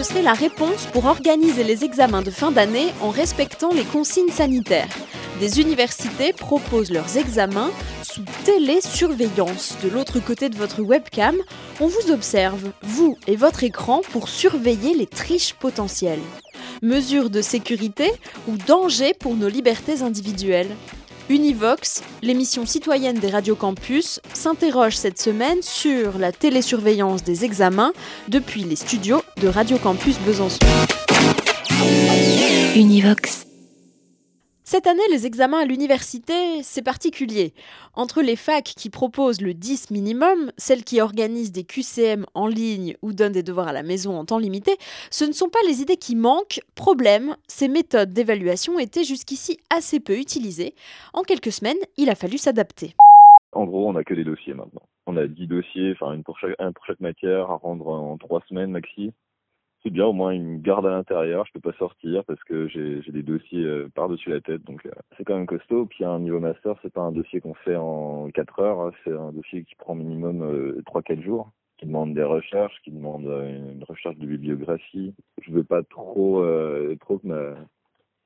Ce 0.00 0.06
serait 0.06 0.22
la 0.22 0.32
réponse 0.32 0.86
pour 0.86 1.04
organiser 1.04 1.62
les 1.62 1.84
examens 1.84 2.22
de 2.22 2.30
fin 2.30 2.50
d'année 2.50 2.86
en 3.02 3.10
respectant 3.10 3.70
les 3.70 3.84
consignes 3.84 4.30
sanitaires. 4.30 4.88
Des 5.40 5.60
universités 5.60 6.32
proposent 6.32 6.90
leurs 6.90 7.18
examens 7.18 7.70
sous 8.02 8.22
télésurveillance. 8.46 9.76
De 9.84 9.90
l'autre 9.90 10.18
côté 10.18 10.48
de 10.48 10.56
votre 10.56 10.80
webcam, 10.80 11.36
on 11.80 11.86
vous 11.86 12.12
observe, 12.12 12.72
vous 12.80 13.18
et 13.26 13.36
votre 13.36 13.62
écran, 13.62 14.00
pour 14.10 14.30
surveiller 14.30 14.96
les 14.96 15.06
triches 15.06 15.52
potentielles. 15.52 16.22
Mesures 16.80 17.28
de 17.28 17.42
sécurité 17.42 18.10
ou 18.48 18.56
danger 18.56 19.12
pour 19.12 19.36
nos 19.36 19.48
libertés 19.48 20.00
individuelles 20.00 20.74
Univox, 21.30 22.02
l'émission 22.22 22.66
citoyenne 22.66 23.16
des 23.16 23.30
radios 23.30 23.54
campus, 23.54 24.18
s'interroge 24.34 24.96
cette 24.96 25.20
semaine 25.20 25.62
sur 25.62 26.18
la 26.18 26.32
télésurveillance 26.32 27.22
des 27.22 27.44
examens 27.44 27.92
depuis 28.26 28.64
les 28.64 28.74
studios 28.74 29.22
de 29.40 29.46
Radio 29.46 29.78
Campus 29.78 30.18
Besançon. 30.26 30.58
Univox. 32.74 33.49
Cette 34.72 34.86
année, 34.86 35.02
les 35.10 35.26
examens 35.26 35.62
à 35.62 35.64
l'université, 35.64 36.62
c'est 36.62 36.84
particulier. 36.84 37.54
Entre 37.94 38.22
les 38.22 38.36
facs 38.36 38.62
qui 38.62 38.88
proposent 38.88 39.40
le 39.40 39.52
10 39.52 39.90
minimum, 39.90 40.52
celles 40.58 40.84
qui 40.84 41.00
organisent 41.00 41.50
des 41.50 41.64
QCM 41.64 42.24
en 42.34 42.46
ligne 42.46 42.94
ou 43.02 43.12
donnent 43.12 43.32
des 43.32 43.42
devoirs 43.42 43.66
à 43.66 43.72
la 43.72 43.82
maison 43.82 44.16
en 44.16 44.24
temps 44.24 44.38
limité, 44.38 44.76
ce 45.10 45.24
ne 45.24 45.32
sont 45.32 45.48
pas 45.48 45.58
les 45.66 45.82
idées 45.82 45.96
qui 45.96 46.14
manquent. 46.14 46.60
Problème, 46.76 47.34
ces 47.48 47.66
méthodes 47.66 48.12
d'évaluation 48.12 48.78
étaient 48.78 49.02
jusqu'ici 49.02 49.58
assez 49.70 49.98
peu 49.98 50.16
utilisées. 50.16 50.76
En 51.14 51.22
quelques 51.22 51.50
semaines, 51.50 51.82
il 51.96 52.08
a 52.08 52.14
fallu 52.14 52.38
s'adapter. 52.38 52.94
En 53.50 53.64
gros, 53.64 53.88
on 53.88 53.94
n'a 53.94 54.04
que 54.04 54.14
des 54.14 54.22
dossiers 54.22 54.54
maintenant. 54.54 54.82
On 55.08 55.16
a 55.16 55.26
10 55.26 55.48
dossiers, 55.48 55.94
enfin 56.00 56.22
pour 56.22 56.38
un 56.60 56.70
pour 56.70 56.86
chaque 56.86 57.00
matière 57.00 57.50
à 57.50 57.56
rendre 57.56 57.88
en 57.88 58.16
3 58.18 58.42
semaines 58.48 58.70
maxi 58.70 59.10
c'est 59.82 59.90
bien, 59.90 60.06
au 60.06 60.12
moins 60.12 60.32
une 60.32 60.60
garde 60.60 60.86
à 60.86 60.90
l'intérieur, 60.90 61.46
je 61.46 61.52
peux 61.52 61.60
pas 61.60 61.76
sortir 61.78 62.24
parce 62.24 62.42
que 62.44 62.68
j'ai 62.68 63.00
des 63.12 63.22
dossiers 63.22 63.64
euh, 63.64 63.88
par-dessus 63.94 64.30
la 64.30 64.40
tête, 64.40 64.62
donc 64.64 64.84
euh, 64.84 64.90
c'est 65.16 65.24
quand 65.24 65.36
même 65.36 65.46
costaud. 65.46 65.86
Puis 65.86 66.04
un 66.04 66.18
niveau 66.18 66.38
master, 66.38 66.76
c'est 66.82 66.92
pas 66.92 67.00
un 67.00 67.12
dossier 67.12 67.40
qu'on 67.40 67.54
fait 67.54 67.76
en 67.76 68.30
4 68.30 68.58
heures, 68.60 68.80
hein. 68.80 68.90
c'est 69.04 69.12
un 69.12 69.32
dossier 69.32 69.64
qui 69.64 69.74
prend 69.76 69.94
minimum 69.94 70.42
euh, 70.42 70.82
3-4 70.86 71.22
jours, 71.22 71.50
qui 71.78 71.86
demande 71.86 72.14
des 72.14 72.22
recherches, 72.22 72.78
qui 72.84 72.90
demande 72.90 73.26
euh, 73.26 73.72
une 73.72 73.84
recherche 73.84 74.16
de 74.16 74.26
bibliographie. 74.26 75.14
Je 75.40 75.50
veux 75.50 75.64
pas 75.64 75.82
trop, 75.82 76.44
trop 77.00 77.18
que 77.18 77.26
ma, 77.26 77.54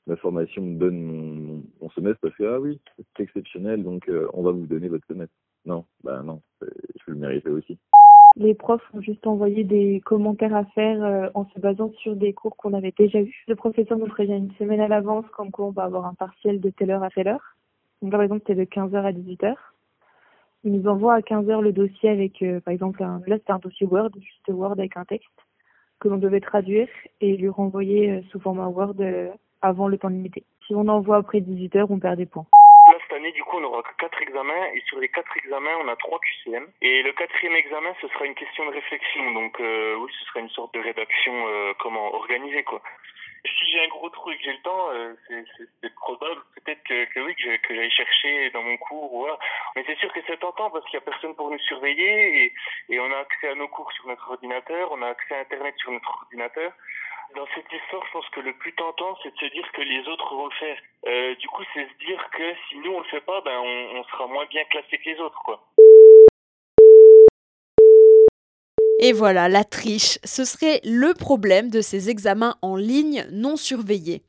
ma 0.08 0.16
formation 0.16 0.62
me 0.62 0.76
donne 0.76 1.00
mon, 1.00 1.62
mon, 1.80 1.90
semestre 1.90 2.20
parce 2.20 2.34
que 2.34 2.44
ah 2.44 2.60
oui, 2.60 2.80
c'est 2.96 3.22
exceptionnel, 3.22 3.84
donc 3.84 4.10
on 4.32 4.42
va 4.42 4.50
vous 4.50 4.66
donner 4.66 4.88
votre 4.88 5.06
semestre. 5.06 5.34
Non, 5.66 5.86
bah 6.02 6.22
non, 6.22 6.42
je 6.60 7.12
le 7.12 7.16
mériter 7.16 7.48
aussi. 7.48 7.78
Les 8.36 8.54
profs 8.54 8.82
ont 8.92 9.00
juste 9.00 9.26
envoyé 9.28 9.62
des 9.62 10.00
commentaires 10.04 10.56
à 10.56 10.64
faire 10.64 11.02
euh, 11.04 11.28
en 11.34 11.46
se 11.54 11.60
basant 11.60 11.92
sur 11.98 12.16
des 12.16 12.32
cours 12.32 12.56
qu'on 12.56 12.72
avait 12.72 12.92
déjà 12.96 13.20
eus. 13.20 13.44
Le 13.46 13.54
professeur 13.54 13.96
nous 13.96 14.06
prévient 14.06 14.36
une 14.36 14.52
semaine 14.58 14.80
à 14.80 14.88
l'avance 14.88 15.24
comme 15.36 15.52
quoi 15.52 15.66
on 15.66 15.70
va 15.70 15.84
avoir 15.84 16.06
un 16.06 16.14
partiel 16.14 16.60
de 16.60 16.70
telle 16.70 16.90
heure 16.90 17.04
à 17.04 17.10
telle 17.10 17.28
heure. 17.28 17.56
Donc 18.02 18.10
par 18.10 18.22
exemple 18.22 18.42
c'était 18.44 18.60
de 18.60 18.68
15h 18.68 18.96
à 18.96 19.12
18h. 19.12 19.54
Il 20.64 20.72
nous 20.72 20.88
envoie 20.88 21.14
à 21.14 21.20
15h 21.20 21.60
le 21.60 21.72
dossier 21.72 22.08
avec 22.08 22.42
euh, 22.42 22.58
par 22.58 22.74
exemple 22.74 23.04
un, 23.04 23.22
là 23.28 23.38
c'était 23.38 23.52
un 23.52 23.60
dossier 23.60 23.86
Word, 23.86 24.10
juste 24.16 24.48
Word 24.48 24.72
avec 24.72 24.96
un 24.96 25.04
texte 25.04 25.28
que 26.00 26.08
l'on 26.08 26.16
devait 26.16 26.40
traduire 26.40 26.88
et 27.20 27.36
lui 27.36 27.48
renvoyer 27.48 28.10
euh, 28.10 28.20
sous 28.32 28.40
format 28.40 28.66
Word 28.66 28.96
avant 29.62 29.86
le 29.86 29.96
temps 29.96 30.08
limité. 30.08 30.42
Si 30.66 30.74
on 30.74 30.88
envoie 30.88 31.18
après 31.18 31.38
18h, 31.38 31.86
on 31.88 32.00
perd 32.00 32.16
des 32.16 32.26
points 32.26 32.46
cette 32.86 33.12
année, 33.14 33.32
du 33.32 33.42
coup, 33.44 33.56
on 33.58 33.64
aura 33.64 33.82
quatre 33.98 34.20
examens 34.20 34.66
et 34.74 34.80
sur 34.86 34.98
les 35.00 35.08
quatre 35.08 35.36
examens, 35.36 35.76
on 35.80 35.88
a 35.88 35.96
trois 35.96 36.20
QCM. 36.20 36.66
Et 36.82 37.02
le 37.02 37.12
quatrième 37.12 37.56
examen, 37.56 37.94
ce 38.00 38.08
sera 38.08 38.26
une 38.26 38.34
question 38.34 38.66
de 38.66 38.72
réflexion. 38.72 39.32
Donc, 39.32 39.58
euh, 39.60 39.96
oui, 39.96 40.12
ce 40.18 40.24
sera 40.26 40.40
une 40.40 40.50
sorte 40.50 40.74
de 40.74 40.80
rédaction, 40.80 41.32
euh, 41.48 41.72
comment 41.78 42.14
organiser 42.14 42.62
quoi. 42.62 42.82
Si 43.46 43.70
j'ai 43.70 43.84
un 43.84 43.88
gros 43.88 44.08
trou 44.08 44.30
et 44.30 44.38
que 44.38 44.42
j'ai 44.42 44.52
le 44.52 44.62
temps, 44.62 44.88
euh, 44.92 45.14
c'est 45.28 45.94
probable 45.96 46.40
peut-être 46.54 46.82
que, 46.84 47.04
que, 47.12 47.20
oui, 47.20 47.34
que, 47.34 47.56
que 47.58 47.74
j'aille 47.74 47.90
chercher 47.90 48.50
dans 48.50 48.62
mon 48.62 48.76
cours. 48.78 49.10
Voilà. 49.18 49.38
Mais 49.76 49.84
c'est 49.86 49.98
sûr 49.98 50.10
que 50.14 50.20
c'est 50.26 50.38
tentant 50.38 50.70
parce 50.70 50.84
qu'il 50.86 50.98
n'y 50.98 51.04
a 51.04 51.10
personne 51.10 51.34
pour 51.34 51.50
nous 51.50 51.58
surveiller 51.58 52.44
et, 52.44 52.54
et 52.88 53.00
on 53.00 53.12
a 53.12 53.18
accès 53.18 53.48
à 53.48 53.54
nos 53.54 53.68
cours 53.68 53.92
sur 53.92 54.06
notre 54.06 54.30
ordinateur, 54.30 54.90
on 54.92 55.02
a 55.02 55.08
accès 55.08 55.34
à 55.34 55.40
Internet 55.40 55.74
sur 55.76 55.90
notre 55.90 56.08
ordinateur 56.22 56.72
dans 57.34 57.46
cette 57.54 57.66
histoire, 57.72 58.02
je 58.06 58.12
pense 58.12 58.28
que 58.30 58.40
le 58.40 58.52
plus 58.54 58.72
tentant, 58.74 59.16
c'est 59.22 59.30
de 59.30 59.38
se 59.38 59.52
dire 59.52 59.66
que 59.72 59.82
les 59.82 60.06
autres 60.08 60.34
vont 60.34 60.46
le 60.46 60.58
faire. 60.58 60.76
Euh, 61.06 61.34
du 61.36 61.48
coup, 61.48 61.62
c'est 61.74 61.84
se 61.84 62.06
dire 62.06 62.22
que 62.32 62.42
si 62.68 62.78
nous 62.78 62.92
on 62.92 62.98
le 62.98 63.04
fait 63.06 63.20
pas, 63.20 63.40
ben 63.44 63.58
on, 63.58 63.98
on 63.98 64.04
sera 64.04 64.26
moins 64.26 64.46
bien 64.46 64.64
classé 64.70 64.98
que 64.98 65.10
les 65.10 65.18
autres, 65.20 65.40
quoi. 65.44 65.64
Et 69.00 69.12
voilà, 69.12 69.48
la 69.48 69.64
triche, 69.64 70.18
ce 70.24 70.44
serait 70.44 70.80
le 70.84 71.12
problème 71.12 71.68
de 71.68 71.80
ces 71.80 72.08
examens 72.08 72.56
en 72.62 72.76
ligne 72.76 73.26
non 73.32 73.56
surveillés. 73.56 74.22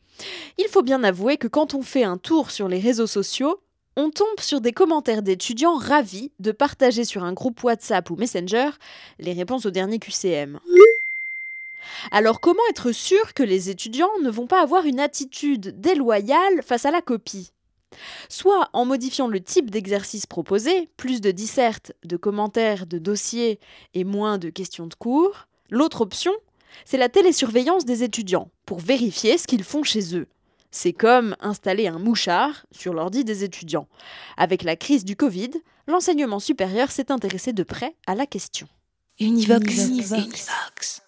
Il 0.58 0.68
faut 0.68 0.82
bien 0.82 1.04
avouer 1.04 1.38
que 1.38 1.48
quand 1.48 1.76
on 1.76 1.82
fait 1.82 2.04
un 2.04 2.18
tour 2.18 2.52
sur 2.52 2.68
les 2.68 2.80
réseaux 2.80 3.08
sociaux, 3.08 3.62
on 3.96 4.10
tombe 4.10 4.40
sur 4.40 4.60
des 4.60 4.74
commentaires 4.74 5.22
d'étudiants 5.22 5.78
ravis 5.78 6.32
de 6.40 6.52
partager 6.52 7.06
sur 7.06 7.24
un 7.24 7.34
groupe 7.34 7.64
WhatsApp 7.64 8.10
ou 8.10 8.16
Messenger 8.18 8.72
les 9.20 9.34
réponses 9.34 9.66
au 9.66 9.72
dernier 9.72 10.00
QCM. 10.00 10.60
Alors 12.12 12.40
comment 12.40 12.62
être 12.70 12.92
sûr 12.92 13.34
que 13.34 13.44
les 13.44 13.70
étudiants 13.70 14.10
ne 14.24 14.30
vont 14.30 14.48
pas 14.48 14.62
avoir 14.62 14.86
une 14.86 15.00
attitude 15.00 15.80
déloyale 15.80 16.62
face 16.64 16.86
à 16.86 16.92
la 16.92 17.02
copie? 17.02 17.52
Soit 18.30 18.70
en 18.74 18.86
modifiant 18.86 19.28
le 19.28 19.42
type 19.42 19.72
d'exercice 19.72 20.26
proposé, 20.26 20.90
plus 20.98 21.22
de 21.22 21.32
dissertes, 21.32 21.94
de 22.04 22.18
commentaires, 22.18 22.88
de 22.88 22.98
dossiers 22.98 23.60
et 23.94 24.04
moins 24.04 24.38
de 24.38 24.50
questions 24.50 24.88
de 24.88 24.96
cours. 24.96 25.48
L'autre 25.70 26.02
option, 26.02 26.34
c'est 26.84 26.98
la 26.98 27.10
télésurveillance 27.10 27.86
des 27.86 28.04
étudiants, 28.04 28.50
pour 28.66 28.80
vérifier 28.80 29.38
ce 29.38 29.48
qu'ils 29.48 29.64
font 29.64 29.84
chez 29.84 30.16
eux. 30.16 30.28
C'est 30.72 30.94
comme 30.94 31.38
installer 31.40 31.88
un 31.88 32.00
mouchard 32.00 32.66
sur 32.72 32.94
l'ordi 32.94 33.24
des 33.24 33.46
étudiants. 33.46 33.88
Avec 34.36 34.62
la 34.62 34.76
crise 34.76 35.06
du 35.06 35.16
Covid, 35.16 35.52
l'enseignement 35.88 36.40
supérieur 36.40 36.92
s'est 36.92 37.12
intéressé 37.14 37.54
de 37.54 37.64
près 37.64 37.96
à 38.08 38.16
la 38.16 38.26
question. 38.26 38.68
Univox. 39.20 39.88
Univox. 39.88 41.02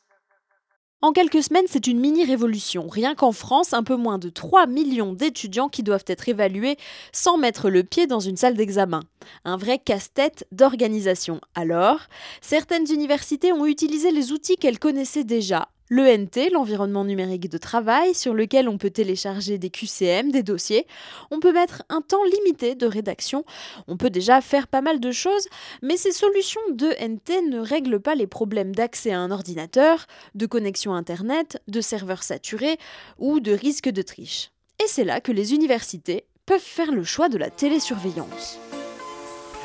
En 1.03 1.12
quelques 1.12 1.44
semaines, 1.44 1.68
c'est 1.68 1.85
une 1.85 2.00
mini-révolution. 2.00 2.88
Rien 2.88 3.13
qu'en 3.13 3.31
France, 3.31 3.74
un 3.74 3.84
peu 3.84 3.96
moins 3.96 4.18
de 4.18 4.30
3 4.30 4.66
millions 4.66 5.13
d'étudiants 5.13 5.69
qui 5.69 5.84
doivent 5.84 6.06
être 6.08 6.28
évalués 6.28 6.75
sans 7.12 7.38
mettre 7.38 7.69
le 7.69 7.84
pied 7.84 8.08
dans 8.08 8.19
une 8.19 8.35
salle 8.35 8.56
d'examen. 8.56 9.02
Un 9.46 9.58
vrai 9.58 9.78
casse-tête 9.78 10.47
d'organisation. 10.52 11.40
Alors, 11.53 12.00
certaines 12.41 12.91
universités 12.91 13.53
ont 13.53 13.68
utilisé 13.68 14.09
les 14.09 14.31
outils 14.31 14.56
qu'elles 14.56 14.80
connaissaient 14.80 15.24
déjà 15.24 15.68
L'ENT, 15.89 16.51
l'environnement 16.51 17.05
numérique 17.05 17.49
de 17.49 17.57
travail, 17.57 18.13
sur 18.13 18.33
lequel 18.33 18.67
on 18.67 18.77
peut 18.77 18.89
télécharger 18.89 19.57
des 19.57 19.69
QCM, 19.69 20.31
des 20.31 20.43
dossiers. 20.43 20.85
On 21.31 21.39
peut 21.39 21.53
mettre 21.53 21.83
un 21.89 22.01
temps 22.01 22.23
limité 22.25 22.75
de 22.75 22.85
rédaction. 22.85 23.45
On 23.87 23.95
peut 23.95 24.09
déjà 24.09 24.41
faire 24.41 24.67
pas 24.67 24.81
mal 24.81 24.99
de 24.99 25.11
choses, 25.11 25.47
mais 25.81 25.95
ces 25.97 26.11
solutions 26.11 26.61
d'ENT 26.73 27.49
ne 27.49 27.59
règlent 27.59 28.01
pas 28.01 28.15
les 28.15 28.27
problèmes 28.27 28.75
d'accès 28.75 29.11
à 29.11 29.19
un 29.19 29.31
ordinateur, 29.31 30.05
de 30.35 30.45
connexion 30.45 30.93
Internet, 30.93 31.61
de 31.67 31.81
serveurs 31.81 32.23
saturés 32.23 32.77
ou 33.17 33.39
de 33.39 33.53
risque 33.53 33.89
de 33.89 34.01
triche. 34.01 34.51
Et 34.83 34.87
c'est 34.87 35.05
là 35.05 35.21
que 35.21 35.31
les 35.31 35.53
universités 35.53 36.25
peuvent 36.45 36.59
faire 36.59 36.91
le 36.91 37.03
choix 37.03 37.29
de 37.29 37.37
la 37.37 37.49
télésurveillance. 37.49 38.59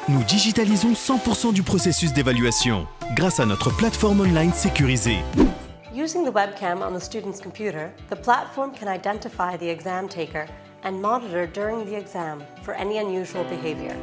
Nous 0.09 0.23
digitalisons 0.25 0.93
100% 0.93 1.53
du 1.53 1.63
processus 1.63 2.13
d'évaluation 2.13 2.89
grâce 3.15 3.39
à 3.39 3.47
notre 3.47 3.75
plateforme 3.77 4.23
online 4.23 4.53
sécurisée. 4.53 5.19
Using 6.03 6.25
the 6.25 6.33
webcam 6.33 6.83
on 6.83 6.95
the 6.95 7.01
student's 7.01 7.41
computer, 7.41 7.93
the 8.11 8.17
platform 8.17 8.73
can 8.73 8.89
identify 8.89 9.57
the 9.57 9.69
exam 9.69 10.09
taker 10.09 10.49
and 10.83 11.01
monitor 11.01 11.47
during 11.47 11.85
the 11.85 11.97
exam 11.97 12.43
for 12.65 12.75
any 12.75 12.99
unusual 12.99 13.45
behavior. 13.45 13.95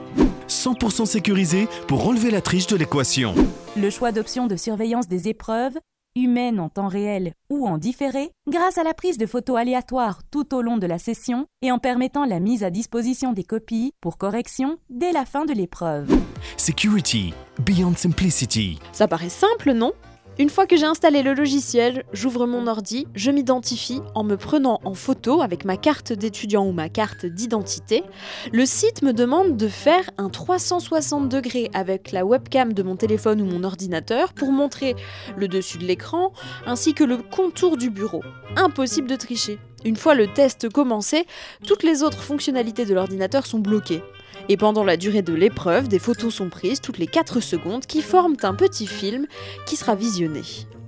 100% 0.47 1.05
sécurisé 1.05 1.67
pour 1.89 2.07
enlever 2.07 2.31
la 2.31 2.39
triche 2.39 2.67
de 2.67 2.77
l'équation. 2.77 3.35
Le 3.75 3.89
choix 3.89 4.13
d'options 4.13 4.47
de 4.47 4.55
surveillance 4.55 5.09
des 5.09 5.27
épreuves, 5.27 5.77
humaines 6.15 6.61
en 6.61 6.69
temps 6.69 6.87
réel 6.87 7.33
ou 7.49 7.67
en 7.67 7.77
différé, 7.77 8.31
grâce 8.47 8.77
à 8.77 8.83
la 8.83 8.93
prise 8.93 9.17
de 9.17 9.25
photos 9.25 9.57
aléatoires 9.57 10.21
tout 10.31 10.55
au 10.55 10.61
long 10.61 10.77
de 10.77 10.87
la 10.87 10.99
session 10.99 11.47
et 11.61 11.69
en 11.69 11.79
permettant 11.79 12.23
la 12.23 12.39
mise 12.39 12.63
à 12.63 12.69
disposition 12.69 13.33
des 13.33 13.43
copies 13.43 13.91
pour 13.99 14.17
correction 14.17 14.77
dès 14.89 15.11
la 15.11 15.25
fin 15.25 15.43
de 15.43 15.51
l'épreuve. 15.51 16.09
Security, 16.55 17.33
beyond 17.65 17.93
simplicity. 17.97 18.79
Ça 18.93 19.09
paraît 19.09 19.27
simple, 19.27 19.73
non? 19.73 19.91
Une 20.39 20.49
fois 20.49 20.65
que 20.65 20.77
j'ai 20.77 20.85
installé 20.85 21.21
le 21.21 21.33
logiciel, 21.33 22.05
j'ouvre 22.13 22.47
mon 22.47 22.65
ordi, 22.67 23.07
je 23.13 23.29
m'identifie 23.29 23.99
en 24.15 24.23
me 24.23 24.37
prenant 24.37 24.79
en 24.85 24.93
photo 24.93 25.41
avec 25.41 25.65
ma 25.65 25.75
carte 25.75 26.13
d'étudiant 26.13 26.65
ou 26.65 26.71
ma 26.71 26.87
carte 26.87 27.25
d'identité. 27.25 28.05
Le 28.53 28.65
site 28.65 29.01
me 29.01 29.11
demande 29.11 29.57
de 29.57 29.67
faire 29.67 30.09
un 30.17 30.29
360 30.29 31.27
degrés 31.27 31.69
avec 31.73 32.13
la 32.13 32.25
webcam 32.25 32.71
de 32.71 32.83
mon 32.83 32.95
téléphone 32.95 33.41
ou 33.41 33.45
mon 33.45 33.65
ordinateur 33.65 34.31
pour 34.31 34.53
montrer 34.53 34.95
le 35.35 35.49
dessus 35.49 35.77
de 35.77 35.83
l'écran 35.83 36.31
ainsi 36.65 36.93
que 36.93 37.03
le 37.03 37.17
contour 37.17 37.75
du 37.75 37.89
bureau. 37.89 38.23
Impossible 38.55 39.09
de 39.09 39.17
tricher. 39.17 39.59
Une 39.83 39.97
fois 39.97 40.15
le 40.15 40.27
test 40.27 40.69
commencé, 40.69 41.25
toutes 41.67 41.83
les 41.83 42.01
autres 42.01 42.23
fonctionnalités 42.23 42.85
de 42.85 42.93
l'ordinateur 42.93 43.45
sont 43.45 43.59
bloquées. 43.59 44.03
Et 44.51 44.57
pendant 44.57 44.83
la 44.83 44.97
durée 44.97 45.21
de 45.21 45.33
l'épreuve, 45.33 45.87
des 45.87 45.99
photos 45.99 46.33
sont 46.33 46.49
prises 46.49 46.81
toutes 46.81 46.97
les 46.97 47.05
4 47.05 47.39
secondes 47.39 47.85
qui 47.85 48.01
forment 48.01 48.35
un 48.41 48.55
petit 48.55 48.87
film 48.87 49.27
qui 49.67 49.75
sera 49.75 49.93
visionné. 49.93 50.41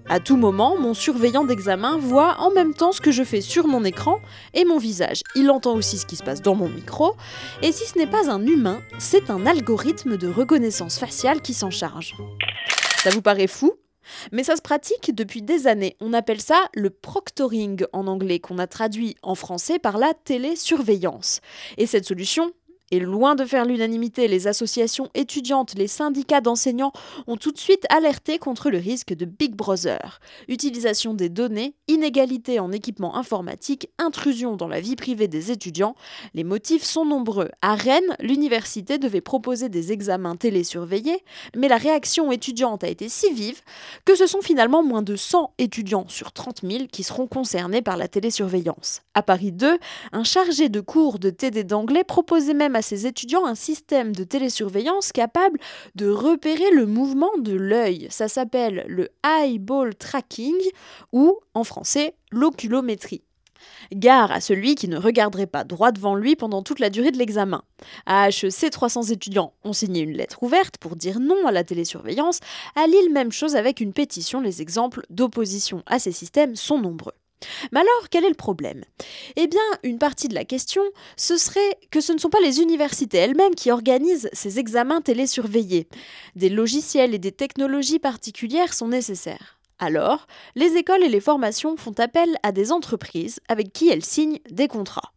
À 0.10 0.20
tout 0.20 0.36
moment, 0.36 0.78
mon 0.80 0.96
surveillant 0.96 1.46
d'examen 1.46 1.98
voit 1.98 2.38
en 2.40 2.50
même 2.52 2.74
temps 2.74 2.92
ce 2.92 3.00
que 3.00 3.12
je 3.12 3.24
fais 3.24 3.40
sur 3.40 3.68
mon 3.68 3.84
écran 3.84 4.20
et 4.56 4.66
mon 4.66 4.80
visage. 4.80 5.22
Il 5.36 5.52
entend 5.52 5.76
aussi 5.76 6.00
ce 6.00 6.08
qui 6.08 6.16
se 6.16 6.24
passe 6.24 6.42
dans 6.42 6.56
mon 6.56 6.70
micro. 6.70 7.14
Et 7.62 7.72
si 7.72 7.86
ce 7.86 8.00
n'est 8.00 8.08
pas 8.08 8.32
un 8.32 8.44
humain, 8.46 8.82
c'est 8.98 9.30
un 9.30 9.46
algorithme 9.46 10.18
de 10.18 10.28
reconnaissance 10.28 10.98
faciale 10.98 11.42
qui 11.42 11.54
s'en 11.54 11.70
charge. 11.70 12.16
Ça 13.04 13.12
vous 13.12 13.22
paraît 13.22 13.48
fou? 13.48 13.74
Mais 14.32 14.44
ça 14.44 14.56
se 14.56 14.62
pratique 14.62 15.14
depuis 15.16 15.42
des 15.42 15.68
années. 15.68 15.96
On 16.02 16.14
appelle 16.14 16.42
ça 16.42 16.66
le 16.74 16.90
proctoring 16.90 17.86
en 17.94 18.08
anglais, 18.08 18.40
qu'on 18.40 18.58
a 18.58 18.68
traduit 18.68 19.16
en 19.22 19.36
français 19.36 19.80
par 19.80 19.98
la 19.98 20.14
télésurveillance. 20.26 21.40
Et 21.78 21.86
cette 21.86 22.06
solution, 22.06 22.52
et 22.92 23.00
loin 23.00 23.36
de 23.36 23.46
faire 23.46 23.66
l'unanimité, 23.66 24.28
les 24.28 24.48
associations 24.48 25.10
étudiantes, 25.16 25.74
les 25.76 25.88
syndicats 25.88 26.42
d'enseignants 26.42 26.92
ont 27.28 27.38
tout 27.38 27.52
de 27.52 27.58
suite 27.58 27.86
alerté 27.90 28.38
contre 28.38 28.70
le 28.70 28.78
risque 28.78 29.14
de 29.14 29.26
Big 29.26 29.56
Brother. 29.56 30.20
Utilisation 30.48 31.14
des 31.14 31.30
données, 31.30 31.74
inégalité 31.88 32.60
en 32.60 32.72
équipement 32.72 33.16
informatique, 33.16 33.90
intrusion 33.98 34.56
dans 34.58 34.68
la 34.68 34.82
vie 34.82 34.96
privée 34.96 35.28
des 35.28 35.52
étudiants. 35.52 35.96
Les 36.34 36.44
motifs 36.44 36.84
sont 36.84 37.06
nombreux. 37.06 37.50
À 37.62 37.76
Rennes, 37.76 38.16
l'université 38.20 38.98
devait 38.98 39.22
proposer 39.22 39.70
des 39.70 39.92
examens 39.92 40.36
télésurveillés, 40.36 41.24
mais 41.56 41.70
la 41.70 41.78
réaction 41.78 42.32
étudiante 42.32 42.84
a 42.84 42.90
été 42.90 43.08
si 43.08 43.32
vive 43.34 43.62
que 44.06 44.16
ce 44.16 44.28
sont 44.28 44.42
finalement 44.42 44.84
moins 44.84 45.02
de 45.02 45.16
100 45.16 45.54
étudiants 45.58 46.06
sur 46.10 46.34
30 46.34 46.62
000 46.64 46.86
qui 46.92 47.04
seront 47.04 47.28
concernés 47.28 47.82
par 47.82 47.96
la 47.96 48.08
télésurveillance. 48.08 49.02
À 49.14 49.24
Paris 49.24 49.52
2, 49.52 49.78
un 50.12 50.24
chargé 50.24 50.70
de 50.70 50.82
cours 50.82 51.20
de 51.20 51.30
TD 51.30 51.64
d'anglais 51.64 52.04
proposait 52.04 52.54
même 52.54 52.76
à 52.76 52.81
ses 52.82 53.06
étudiants 53.06 53.46
un 53.46 53.56
système 53.56 54.16
de 54.16 54.24
télésurveillance 54.24 55.12
capable 55.12 55.60
de 55.96 56.10
repérer 56.10 56.72
le 56.72 56.86
mouvement 56.86 57.32
de 57.38 57.54
l'œil. 57.54 58.08
Ça 58.10 58.28
s'appelle 58.28 58.86
le 58.88 59.10
eyeball 59.26 59.96
tracking 59.96 60.56
ou 61.12 61.40
en 61.54 61.64
français 61.64 62.16
l'oculométrie. 62.32 63.24
Gare 63.94 64.32
à 64.32 64.42
celui 64.42 64.76
qui 64.76 64.88
ne 64.88 64.98
regarderait 64.98 65.48
pas 65.48 65.64
droit 65.64 65.92
devant 65.92 66.16
lui 66.16 66.36
pendant 66.36 66.64
toute 66.64 66.80
la 66.80 66.90
durée 66.90 67.12
de 67.12 67.18
l'examen. 67.18 67.64
À 68.06 68.30
HEC, 68.30 68.72
300 68.72 69.04
étudiants 69.04 69.54
ont 69.64 69.74
signé 69.74 70.02
une 70.02 70.14
lettre 70.14 70.44
ouverte 70.44 70.78
pour 70.78 70.96
dire 70.96 71.20
non 71.20 71.46
à 71.46 71.52
la 71.52 71.64
télésurveillance. 71.64 72.40
À 72.76 72.88
Lille, 72.88 73.12
même 73.12 73.32
chose 73.32 73.56
avec 73.56 73.80
une 73.80 73.94
pétition. 73.94 74.42
Les 74.42 74.62
exemples 74.62 75.06
d'opposition 75.10 75.84
à 75.86 76.00
ces 76.00 76.12
systèmes 76.12 76.56
sont 76.56 76.80
nombreux. 76.80 77.14
Mais 77.72 77.80
alors, 77.80 78.10
quel 78.10 78.26
est 78.26 78.30
le 78.30 78.36
problème? 78.36 78.84
Eh 79.36 79.48
bien, 79.48 79.60
une 79.84 80.00
partie 80.00 80.28
de 80.28 80.36
la 80.36 80.46
question, 80.46 80.84
ce 81.18 81.38
serait 81.38 81.78
que 81.90 82.02
ce 82.02 82.14
ne 82.14 82.18
sont 82.18 82.30
pas 82.30 82.42
les 82.42 82.62
universités 82.62 83.18
elles-mêmes 83.18 83.56
qui 83.56 83.72
organisent 83.72 84.30
ces 84.34 84.60
examens 84.60 85.02
télésurveillés. 85.02 85.88
Des 86.36 86.50
logiciels 86.50 87.14
et 87.14 87.20
des 87.20 87.32
technologies 87.32 88.00
particulières 88.00 88.74
sont 88.74 88.88
nécessaires. 88.88 89.60
Alors, 89.80 90.28
les 90.56 90.78
écoles 90.78 91.04
et 91.04 91.10
les 91.10 91.20
formations 91.20 91.76
font 91.76 91.96
appel 91.98 92.38
à 92.44 92.52
des 92.52 92.72
entreprises 92.72 93.40
avec 93.48 93.74
qui 93.74 93.90
elles 93.90 94.06
signent 94.06 94.40
des 94.52 94.68
contrats. 94.68 95.14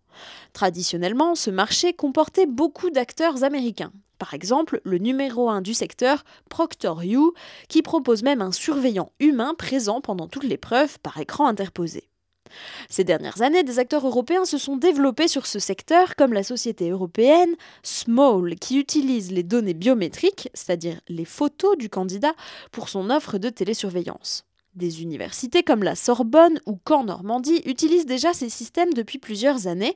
Traditionnellement, 0.54 1.34
ce 1.34 1.50
marché 1.50 1.92
comportait 1.92 2.46
beaucoup 2.46 2.90
d'acteurs 2.90 3.44
américains. 3.44 3.92
Par 4.18 4.32
exemple, 4.32 4.80
le 4.84 4.98
numéro 4.98 5.50
1 5.50 5.60
du 5.60 5.74
secteur, 5.74 6.24
ProctorU, 6.48 7.32
qui 7.68 7.82
propose 7.82 8.22
même 8.22 8.40
un 8.40 8.52
surveillant 8.52 9.12
humain 9.20 9.54
présent 9.58 10.00
pendant 10.00 10.28
toute 10.28 10.44
l'épreuve 10.44 10.98
par 11.00 11.18
écran 11.18 11.46
interposé. 11.46 12.08
Ces 12.88 13.04
dernières 13.04 13.42
années, 13.42 13.62
des 13.62 13.78
acteurs 13.78 14.06
européens 14.06 14.44
se 14.44 14.58
sont 14.58 14.76
développés 14.76 15.28
sur 15.28 15.46
ce 15.46 15.58
secteur, 15.58 16.16
comme 16.16 16.32
la 16.32 16.42
société 16.42 16.90
européenne 16.90 17.54
Small, 17.82 18.54
qui 18.56 18.78
utilise 18.78 19.32
les 19.32 19.42
données 19.42 19.74
biométriques, 19.74 20.50
c'est-à-dire 20.54 21.00
les 21.08 21.24
photos 21.24 21.76
du 21.76 21.88
candidat, 21.88 22.34
pour 22.72 22.88
son 22.88 23.10
offre 23.10 23.38
de 23.38 23.48
télésurveillance. 23.48 24.44
Des 24.74 25.02
universités 25.02 25.62
comme 25.62 25.84
la 25.84 25.94
Sorbonne 25.94 26.58
ou 26.66 26.76
Caen 26.88 27.04
Normandie 27.04 27.62
utilisent 27.64 28.06
déjà 28.06 28.32
ces 28.32 28.48
systèmes 28.48 28.92
depuis 28.92 29.18
plusieurs 29.18 29.68
années, 29.68 29.94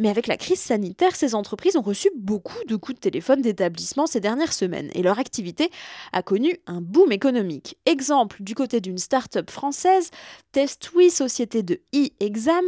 mais 0.00 0.08
avec 0.08 0.26
la 0.26 0.36
crise 0.36 0.58
sanitaire, 0.58 1.14
ces 1.14 1.36
entreprises 1.36 1.76
ont 1.76 1.82
reçu 1.82 2.10
beaucoup 2.16 2.64
de 2.66 2.74
coups 2.74 2.96
de 2.96 3.00
téléphone 3.00 3.40
d'établissement 3.40 4.06
ces 4.08 4.18
dernières 4.18 4.52
semaines 4.52 4.90
et 4.94 5.02
leur 5.02 5.20
activité 5.20 5.70
a 6.12 6.22
connu 6.22 6.58
un 6.66 6.80
boom 6.80 7.12
économique. 7.12 7.78
Exemple 7.86 8.42
du 8.42 8.56
côté 8.56 8.80
d'une 8.80 8.98
start-up 8.98 9.48
française, 9.48 10.10
TestWe, 10.50 11.08
société 11.08 11.62
de 11.62 11.80
e-exam, 11.94 12.64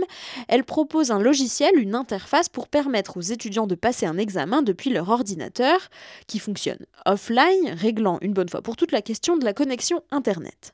elle 0.46 0.62
propose 0.62 1.10
un 1.10 1.18
logiciel, 1.18 1.76
une 1.76 1.96
interface 1.96 2.48
pour 2.48 2.68
permettre 2.68 3.16
aux 3.16 3.22
étudiants 3.22 3.66
de 3.66 3.74
passer 3.74 4.06
un 4.06 4.18
examen 4.18 4.62
depuis 4.62 4.90
leur 4.90 5.08
ordinateur 5.08 5.88
qui 6.28 6.38
fonctionne 6.38 6.86
offline, 7.04 7.70
réglant 7.70 8.18
une 8.20 8.32
bonne 8.32 8.48
fois 8.48 8.62
pour 8.62 8.76
toute 8.76 8.92
la 8.92 9.02
question 9.02 9.36
de 9.36 9.44
la 9.44 9.54
connexion 9.54 10.02
Internet. 10.12 10.72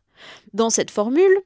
Dans 0.53 0.71
cette 0.71 0.91
formule, 0.91 1.39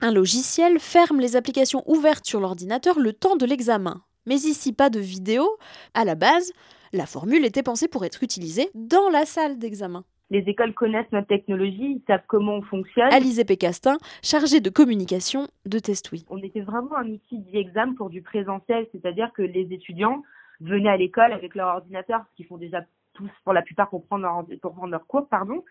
un 0.00 0.12
logiciel 0.12 0.78
ferme 0.78 1.20
les 1.20 1.36
applications 1.36 1.82
ouvertes 1.86 2.26
sur 2.26 2.40
l'ordinateur 2.40 2.98
le 2.98 3.12
temps 3.12 3.36
de 3.36 3.46
l'examen. 3.46 4.02
Mais 4.26 4.36
ici, 4.36 4.72
pas 4.72 4.90
de 4.90 5.00
vidéo. 5.00 5.48
À 5.94 6.04
la 6.04 6.14
base, 6.14 6.52
la 6.92 7.06
formule 7.06 7.44
était 7.44 7.62
pensée 7.62 7.88
pour 7.88 8.04
être 8.04 8.22
utilisée 8.22 8.70
dans 8.74 9.08
la 9.08 9.24
salle 9.24 9.58
d'examen. 9.58 10.04
Les 10.30 10.40
écoles 10.48 10.74
connaissent 10.74 11.10
notre 11.12 11.28
technologie, 11.28 12.00
ils 12.00 12.02
savent 12.06 12.24
comment 12.26 12.56
on 12.56 12.62
fonctionne. 12.62 13.12
Alizé 13.12 13.44
Pécastin, 13.44 13.96
chargée 14.22 14.60
de 14.60 14.70
communication 14.70 15.46
de 15.66 15.78
TestWe. 15.78 16.24
On 16.28 16.38
était 16.38 16.62
vraiment 16.62 16.96
un 16.96 17.08
outil 17.08 17.38
d'e-exam 17.38 17.94
pour 17.94 18.10
du 18.10 18.22
présentiel, 18.22 18.88
c'est-à-dire 18.90 19.32
que 19.32 19.42
les 19.42 19.68
étudiants 19.72 20.24
venaient 20.60 20.88
à 20.88 20.96
l'école 20.96 21.32
avec 21.32 21.54
leur 21.54 21.68
ordinateur, 21.68 22.22
ce 22.30 22.36
qu'ils 22.36 22.46
font 22.46 22.56
déjà 22.56 22.82
tous 23.14 23.30
pour 23.44 23.52
la 23.52 23.62
plupart 23.62 23.88
pour 23.88 24.04
prendre 24.04 24.24
leur, 24.24 24.44
pour 24.60 24.74
prendre 24.74 24.90
leur 24.90 25.06
cours, 25.06 25.28
pardon. 25.28 25.62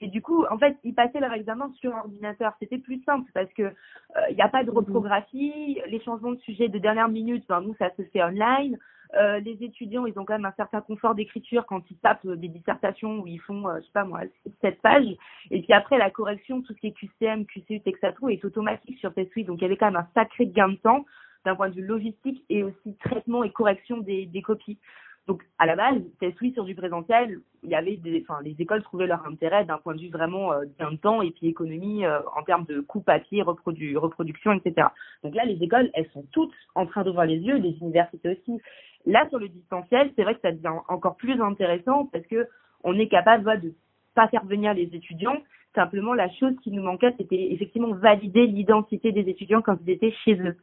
Et 0.00 0.08
du 0.08 0.22
coup, 0.22 0.44
en 0.50 0.58
fait, 0.58 0.76
ils 0.82 0.94
passaient 0.94 1.20
leur 1.20 1.32
examen 1.32 1.70
sur 1.80 1.94
ordinateur. 1.94 2.54
C'était 2.58 2.78
plus 2.78 3.02
simple 3.04 3.30
parce 3.34 3.52
que 3.52 3.62
il 3.62 4.16
euh, 4.16 4.34
n'y 4.34 4.42
a 4.42 4.48
pas 4.48 4.64
de 4.64 4.70
reprographie. 4.70 5.80
Les 5.86 6.00
changements 6.00 6.32
de 6.32 6.40
sujet 6.40 6.68
de 6.68 6.78
dernière 6.78 7.08
minute, 7.08 7.44
ben, 7.48 7.60
nous, 7.60 7.74
ça 7.78 7.90
se 7.96 8.02
fait 8.04 8.22
online. 8.22 8.78
Euh, 9.16 9.40
les 9.40 9.62
étudiants, 9.62 10.06
ils 10.06 10.18
ont 10.18 10.24
quand 10.24 10.34
même 10.34 10.44
un 10.44 10.54
certain 10.56 10.80
confort 10.80 11.14
d'écriture 11.14 11.66
quand 11.66 11.82
ils 11.90 11.96
tapent 11.96 12.26
des 12.26 12.48
dissertations 12.48 13.20
où 13.20 13.26
ils 13.26 13.40
font, 13.40 13.68
euh, 13.68 13.78
je 13.80 13.86
sais 13.86 13.92
pas 13.92 14.04
moi, 14.04 14.20
7 14.60 14.80
pages. 14.80 15.16
Et 15.50 15.62
puis 15.62 15.72
après, 15.72 15.98
la 15.98 16.10
correction, 16.10 16.62
tout 16.62 16.72
ce 16.72 16.78
qui 16.78 16.86
est 16.88 16.92
QCM, 16.92 17.44
QCU, 17.46 17.80
Texatro, 17.80 18.28
est 18.28 18.44
automatique 18.44 18.98
sur 18.98 19.12
TestSuite. 19.12 19.48
Donc 19.48 19.58
il 19.58 19.62
y 19.62 19.64
avait 19.64 19.76
quand 19.76 19.90
même 19.90 19.96
un 19.96 20.08
sacré 20.14 20.46
gain 20.46 20.68
de 20.68 20.76
temps 20.76 21.04
d'un 21.44 21.56
point 21.56 21.70
de 21.70 21.74
vue 21.74 21.84
logistique 21.86 22.44
et 22.50 22.62
aussi 22.62 22.96
traitement 23.02 23.42
et 23.42 23.50
correction 23.50 23.98
des, 23.98 24.26
des 24.26 24.42
copies. 24.42 24.78
Donc, 25.26 25.44
à 25.58 25.66
la 25.66 25.76
base, 25.76 26.02
c'est 26.18 26.34
oui 26.40 26.52
sur 26.52 26.64
du 26.64 26.74
présentiel. 26.74 27.40
Il 27.62 27.70
y 27.70 27.74
avait 27.74 28.00
enfin, 28.22 28.40
les 28.42 28.56
écoles 28.58 28.82
trouvaient 28.82 29.06
leur 29.06 29.24
intérêt 29.26 29.64
d'un 29.64 29.78
point 29.78 29.94
de 29.94 30.00
vue 30.00 30.08
vraiment 30.08 30.52
euh, 30.52 30.64
d'un 30.78 30.96
temps 30.96 31.22
et 31.22 31.30
puis 31.30 31.46
économie 31.46 32.04
euh, 32.04 32.20
en 32.36 32.42
termes 32.42 32.64
de 32.64 32.80
coût 32.80 33.00
papier, 33.00 33.42
reprodu 33.42 33.96
reproduction, 33.96 34.52
etc. 34.52 34.88
Donc 35.22 35.34
là, 35.34 35.44
les 35.44 35.62
écoles, 35.62 35.90
elles 35.94 36.08
sont 36.12 36.24
toutes 36.32 36.54
en 36.74 36.86
train 36.86 37.04
d'ouvrir 37.04 37.26
les 37.26 37.38
yeux, 37.38 37.56
les 37.56 37.76
universités 37.80 38.30
aussi. 38.30 38.60
Là, 39.06 39.26
sur 39.28 39.38
le 39.38 39.48
distanciel, 39.48 40.10
c'est 40.16 40.24
vrai 40.24 40.34
que 40.34 40.40
ça 40.40 40.52
devient 40.52 40.78
encore 40.88 41.16
plus 41.16 41.40
intéressant 41.40 42.06
parce 42.06 42.26
que 42.26 42.48
on 42.82 42.98
est 42.98 43.08
capable 43.08 43.44
de 43.60 43.68
de 43.68 43.74
pas 44.14 44.28
faire 44.28 44.44
venir 44.44 44.74
les 44.74 44.90
étudiants. 44.92 45.36
Simplement, 45.74 46.14
la 46.14 46.28
chose 46.30 46.54
qui 46.62 46.72
nous 46.72 46.82
manquait, 46.82 47.14
c'était 47.16 47.52
effectivement 47.52 47.94
valider 47.94 48.46
l'identité 48.46 49.12
des 49.12 49.28
étudiants 49.30 49.62
quand 49.62 49.76
ils 49.86 49.90
étaient 49.90 50.14
chez 50.24 50.34
eux. 50.40 50.56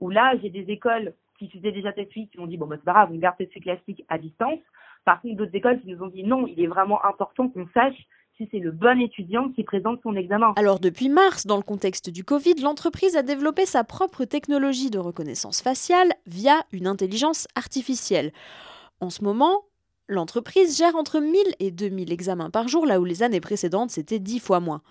Où 0.00 0.10
là, 0.10 0.34
j'ai 0.42 0.50
des 0.50 0.70
écoles 0.70 1.12
qui 1.38 1.48
faisaient 1.50 1.72
déjà 1.72 1.92
test 1.92 2.10
qui 2.12 2.28
m'ont 2.36 2.46
dit 2.46 2.56
bon 2.56 2.66
bah 2.66 2.76
c'est 2.78 2.84
pas 2.84 2.92
grave, 2.92 3.10
on 3.12 3.18
garde 3.18 3.36
test 3.36 3.52
classique 3.60 4.04
à 4.08 4.18
distance. 4.18 4.58
Par 5.04 5.20
contre, 5.22 5.36
d'autres 5.36 5.54
écoles 5.54 5.80
qui 5.80 5.88
nous 5.88 6.02
ont 6.02 6.08
dit 6.08 6.24
non, 6.24 6.46
il 6.46 6.60
est 6.60 6.66
vraiment 6.66 7.04
important 7.04 7.48
qu'on 7.48 7.66
sache 7.72 7.96
si 8.36 8.48
c'est 8.52 8.58
le 8.58 8.70
bon 8.70 9.00
étudiant 9.00 9.48
qui 9.50 9.64
présente 9.64 10.00
son 10.02 10.14
examen. 10.14 10.52
Alors 10.56 10.78
depuis 10.78 11.08
mars, 11.08 11.46
dans 11.46 11.56
le 11.56 11.62
contexte 11.62 12.08
du 12.08 12.24
Covid, 12.24 12.54
l'entreprise 12.62 13.16
a 13.16 13.22
développé 13.22 13.66
sa 13.66 13.84
propre 13.84 14.24
technologie 14.24 14.90
de 14.90 14.98
reconnaissance 14.98 15.60
faciale 15.60 16.12
via 16.26 16.62
une 16.72 16.86
intelligence 16.86 17.48
artificielle. 17.56 18.32
En 19.00 19.10
ce 19.10 19.24
moment, 19.24 19.64
l'entreprise 20.08 20.78
gère 20.78 20.94
entre 20.94 21.20
1000 21.20 21.34
et 21.58 21.70
2000 21.70 22.12
examens 22.12 22.50
par 22.50 22.68
jour, 22.68 22.86
là 22.86 23.00
où 23.00 23.04
les 23.04 23.22
années 23.22 23.40
précédentes 23.40 23.90
c'était 23.90 24.20
10 24.20 24.38
fois 24.38 24.60
moins 24.60 24.82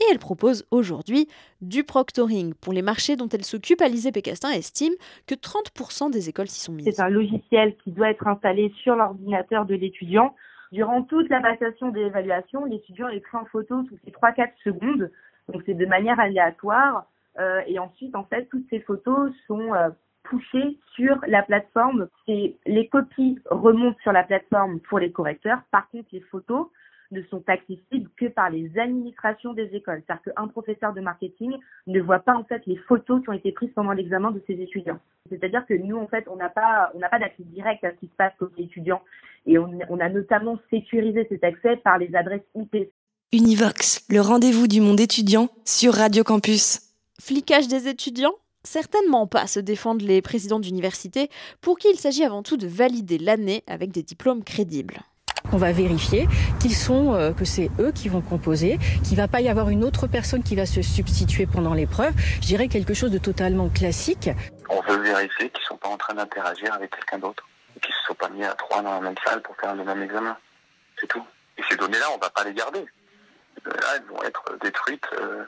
et 0.00 0.04
elle 0.10 0.18
propose 0.18 0.66
aujourd'hui 0.70 1.28
du 1.60 1.84
proctoring. 1.84 2.54
Pour 2.54 2.72
les 2.72 2.82
marchés 2.82 3.16
dont 3.16 3.28
elle 3.28 3.44
s'occupe, 3.44 3.80
Alizé 3.80 4.12
Pécastin 4.12 4.50
estime 4.50 4.92
que 5.26 5.34
30% 5.34 6.10
des 6.10 6.28
écoles 6.28 6.48
s'y 6.48 6.60
sont 6.60 6.72
mises. 6.72 6.88
C'est 6.90 7.02
un 7.02 7.08
logiciel 7.08 7.76
qui 7.76 7.92
doit 7.92 8.10
être 8.10 8.26
installé 8.26 8.72
sur 8.82 8.96
l'ordinateur 8.96 9.64
de 9.64 9.74
l'étudiant. 9.74 10.34
Durant 10.72 11.02
toute 11.02 11.28
la 11.30 11.40
passation 11.40 11.90
de 11.90 12.00
l'évaluation, 12.00 12.64
l'étudiant 12.64 13.08
est 13.08 13.20
pris 13.20 13.36
en 13.36 13.44
photo 13.46 13.82
toutes 13.84 14.02
les 14.04 14.12
3-4 14.12 14.50
secondes 14.64 15.10
Donc 15.52 15.62
c'est 15.64 15.74
de 15.74 15.86
manière 15.86 16.18
aléatoire. 16.18 17.06
Euh, 17.38 17.60
et 17.66 17.78
ensuite, 17.78 18.14
en 18.16 18.24
fait, 18.24 18.48
toutes 18.50 18.66
ces 18.70 18.80
photos 18.80 19.30
sont 19.46 19.74
euh, 19.74 19.90
poussées 20.24 20.78
sur 20.94 21.18
la 21.26 21.42
plateforme. 21.42 22.08
Les 22.26 22.88
copies 22.90 23.38
remontent 23.50 23.98
sur 24.02 24.12
la 24.12 24.24
plateforme 24.24 24.80
pour 24.80 24.98
les 24.98 25.12
correcteurs. 25.12 25.60
Par 25.70 25.88
contre, 25.90 26.08
les 26.12 26.20
photos 26.20 26.68
ne 27.10 27.22
sont 27.24 27.42
accessibles 27.46 28.10
que 28.16 28.26
par 28.26 28.50
les 28.50 28.78
administrations 28.78 29.52
des 29.52 29.68
écoles. 29.74 30.02
C'est-à-dire 30.06 30.34
qu'un 30.34 30.48
professeur 30.48 30.92
de 30.92 31.00
marketing 31.00 31.52
ne 31.86 32.00
voit 32.00 32.20
pas 32.20 32.34
en 32.34 32.44
fait 32.44 32.62
les 32.66 32.76
photos 32.88 33.22
qui 33.22 33.30
ont 33.30 33.34
été 33.34 33.52
prises 33.52 33.72
pendant 33.74 33.92
l'examen 33.92 34.30
de 34.30 34.42
ses 34.46 34.54
étudiants. 34.54 35.00
C'est-à-dire 35.28 35.66
que 35.66 35.74
nous, 35.74 35.96
en 35.96 36.06
fait, 36.06 36.26
on 36.28 36.36
n'a 36.36 36.48
pas, 36.48 36.90
on 36.94 36.98
n'a 36.98 37.08
pas 37.08 37.18
d'accès 37.18 37.42
direct 37.44 37.84
à 37.84 37.90
ce 37.92 37.96
qui 37.96 38.06
se 38.06 38.16
passe 38.16 38.32
côté 38.38 38.62
étudiants 38.64 39.02
et 39.46 39.58
on, 39.58 39.78
on 39.88 40.00
a 40.00 40.08
notamment 40.08 40.58
sécurisé 40.70 41.26
cet 41.28 41.44
accès 41.44 41.76
par 41.76 41.98
les 41.98 42.14
adresses 42.14 42.46
IP. 42.54 42.90
Univox, 43.32 44.06
le 44.08 44.20
rendez-vous 44.20 44.68
du 44.68 44.80
monde 44.80 45.00
étudiant 45.00 45.48
sur 45.64 45.94
Radio 45.94 46.24
Campus. 46.24 46.80
Flicage 47.20 47.68
des 47.68 47.88
étudiants? 47.88 48.34
Certainement 48.62 49.26
pas, 49.26 49.46
se 49.46 49.60
défendent 49.60 50.02
les 50.02 50.22
présidents 50.22 50.58
d'université, 50.58 51.28
pour 51.60 51.78
qui 51.78 51.88
il 51.88 51.98
s'agit 51.98 52.24
avant 52.24 52.42
tout 52.42 52.56
de 52.56 52.66
valider 52.66 53.18
l'année 53.18 53.62
avec 53.68 53.92
des 53.92 54.02
diplômes 54.02 54.42
crédibles. 54.42 54.98
On 55.52 55.56
va 55.56 55.72
vérifier 55.72 56.28
qu'ils 56.60 56.74
sont, 56.74 57.14
euh, 57.14 57.32
que 57.32 57.44
c'est 57.44 57.70
eux 57.78 57.92
qui 57.92 58.08
vont 58.08 58.20
composer, 58.20 58.78
qu'il 59.04 59.16
va 59.16 59.28
pas 59.28 59.40
y 59.40 59.48
avoir 59.48 59.68
une 59.68 59.84
autre 59.84 60.06
personne 60.06 60.42
qui 60.42 60.56
va 60.56 60.66
se 60.66 60.82
substituer 60.82 61.46
pendant 61.46 61.74
l'épreuve. 61.74 62.12
Je 62.16 62.46
dirais 62.46 62.68
quelque 62.68 62.94
chose 62.94 63.10
de 63.10 63.18
totalement 63.18 63.68
classique. 63.68 64.30
On 64.68 64.80
veut 64.80 64.98
vérifier 64.98 65.50
qu'ils 65.50 65.64
sont 65.64 65.76
pas 65.76 65.88
en 65.88 65.96
train 65.96 66.14
d'interagir 66.14 66.72
avec 66.74 66.90
quelqu'un 66.90 67.18
d'autre, 67.18 67.46
qu'ils 67.80 67.94
se 67.94 68.06
sont 68.08 68.14
pas 68.14 68.28
mis 68.28 68.44
à 68.44 68.52
trois 68.54 68.82
dans 68.82 68.92
la 68.92 69.00
même 69.00 69.14
salle 69.24 69.42
pour 69.42 69.56
faire 69.56 69.74
le 69.74 69.84
même 69.84 70.02
examen. 70.02 70.36
C'est 71.00 71.06
tout. 71.06 71.24
Et 71.58 71.62
ces 71.68 71.76
données-là, 71.76 72.06
on 72.14 72.18
va 72.18 72.30
pas 72.30 72.44
les 72.44 72.54
garder. 72.54 72.84
Là, 73.64 73.72
elles 73.96 74.04
vont 74.04 74.22
être 74.22 74.44
détruites 74.62 75.06
euh, 75.20 75.44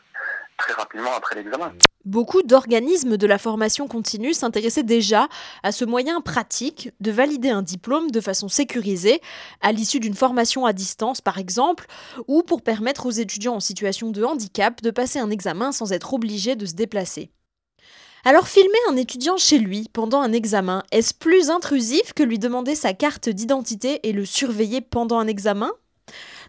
très 0.58 0.74
rapidement 0.74 1.12
après 1.16 1.36
l'examen. 1.36 1.72
Beaucoup 2.04 2.42
d'organismes 2.42 3.16
de 3.16 3.26
la 3.26 3.38
formation 3.38 3.86
continue 3.86 4.34
s'intéressaient 4.34 4.82
déjà 4.82 5.28
à 5.62 5.72
ce 5.72 5.84
moyen 5.84 6.20
pratique 6.20 6.90
de 7.00 7.10
valider 7.10 7.50
un 7.50 7.62
diplôme 7.62 8.10
de 8.10 8.20
façon 8.20 8.48
sécurisée, 8.48 9.22
à 9.60 9.72
l'issue 9.72 10.00
d'une 10.00 10.14
formation 10.14 10.66
à 10.66 10.72
distance 10.72 11.20
par 11.20 11.38
exemple, 11.38 11.86
ou 12.26 12.42
pour 12.42 12.62
permettre 12.62 13.06
aux 13.06 13.10
étudiants 13.10 13.54
en 13.54 13.60
situation 13.60 14.10
de 14.10 14.24
handicap 14.24 14.82
de 14.82 14.90
passer 14.90 15.18
un 15.18 15.30
examen 15.30 15.72
sans 15.72 15.92
être 15.92 16.12
obligés 16.12 16.56
de 16.56 16.66
se 16.66 16.74
déplacer. 16.74 17.30
Alors 18.24 18.48
filmer 18.48 18.78
un 18.90 18.96
étudiant 18.96 19.36
chez 19.36 19.58
lui 19.58 19.88
pendant 19.92 20.20
un 20.20 20.32
examen, 20.32 20.82
est-ce 20.90 21.14
plus 21.14 21.50
intrusif 21.50 22.12
que 22.14 22.24
lui 22.24 22.38
demander 22.38 22.74
sa 22.74 22.92
carte 22.92 23.28
d'identité 23.28 24.00
et 24.08 24.12
le 24.12 24.24
surveiller 24.24 24.80
pendant 24.80 25.18
un 25.18 25.28
examen? 25.28 25.70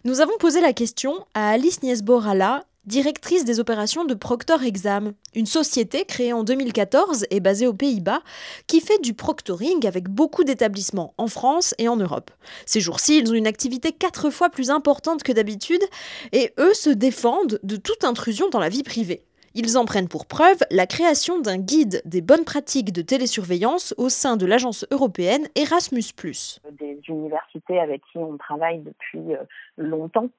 Nous 0.04 0.20
avons 0.20 0.36
posé 0.38 0.60
la 0.60 0.72
question 0.72 1.26
à 1.34 1.50
Alice 1.50 1.82
Niesborala, 1.82 2.64
directrice 2.84 3.44
des 3.44 3.60
opérations 3.60 4.04
de 4.04 4.14
Proctor 4.14 4.62
Exam, 4.62 5.12
une 5.34 5.46
société 5.46 6.04
créée 6.04 6.32
en 6.32 6.44
2014 6.44 7.26
et 7.30 7.40
basée 7.40 7.66
aux 7.66 7.74
Pays-Bas 7.74 8.20
qui 8.66 8.80
fait 8.80 9.00
du 9.02 9.14
proctoring 9.14 9.86
avec 9.86 10.08
beaucoup 10.08 10.44
d'établissements 10.44 11.14
en 11.18 11.26
France 11.26 11.74
et 11.78 11.88
en 11.88 11.96
Europe. 11.96 12.30
Ces 12.66 12.80
jours-ci, 12.80 13.18
ils 13.18 13.30
ont 13.30 13.34
une 13.34 13.46
activité 13.46 13.92
quatre 13.92 14.30
fois 14.30 14.50
plus 14.50 14.70
importante 14.70 15.22
que 15.22 15.32
d'habitude 15.32 15.82
et 16.32 16.52
eux 16.58 16.74
se 16.74 16.90
défendent 16.90 17.60
de 17.62 17.76
toute 17.76 18.04
intrusion 18.04 18.48
dans 18.48 18.60
la 18.60 18.68
vie 18.68 18.82
privée. 18.82 19.24
Ils 19.54 19.76
en 19.76 19.84
prennent 19.84 20.08
pour 20.08 20.26
preuve 20.26 20.58
la 20.70 20.86
création 20.86 21.40
d'un 21.40 21.58
guide 21.58 22.02
des 22.04 22.20
bonnes 22.20 22.44
pratiques 22.44 22.92
de 22.92 23.02
télésurveillance 23.02 23.94
au 23.98 24.08
sein 24.08 24.36
de 24.36 24.46
l'agence 24.46 24.86
européenne 24.92 25.48
Erasmus. 25.56 26.04
Des 26.22 27.00
universités 27.08 27.80
avec 27.80 28.00
qui 28.12 28.18
on 28.18 28.36
travaille 28.36 28.78
depuis 28.78 29.34
euh, 29.34 29.42
longtemps 29.76 30.30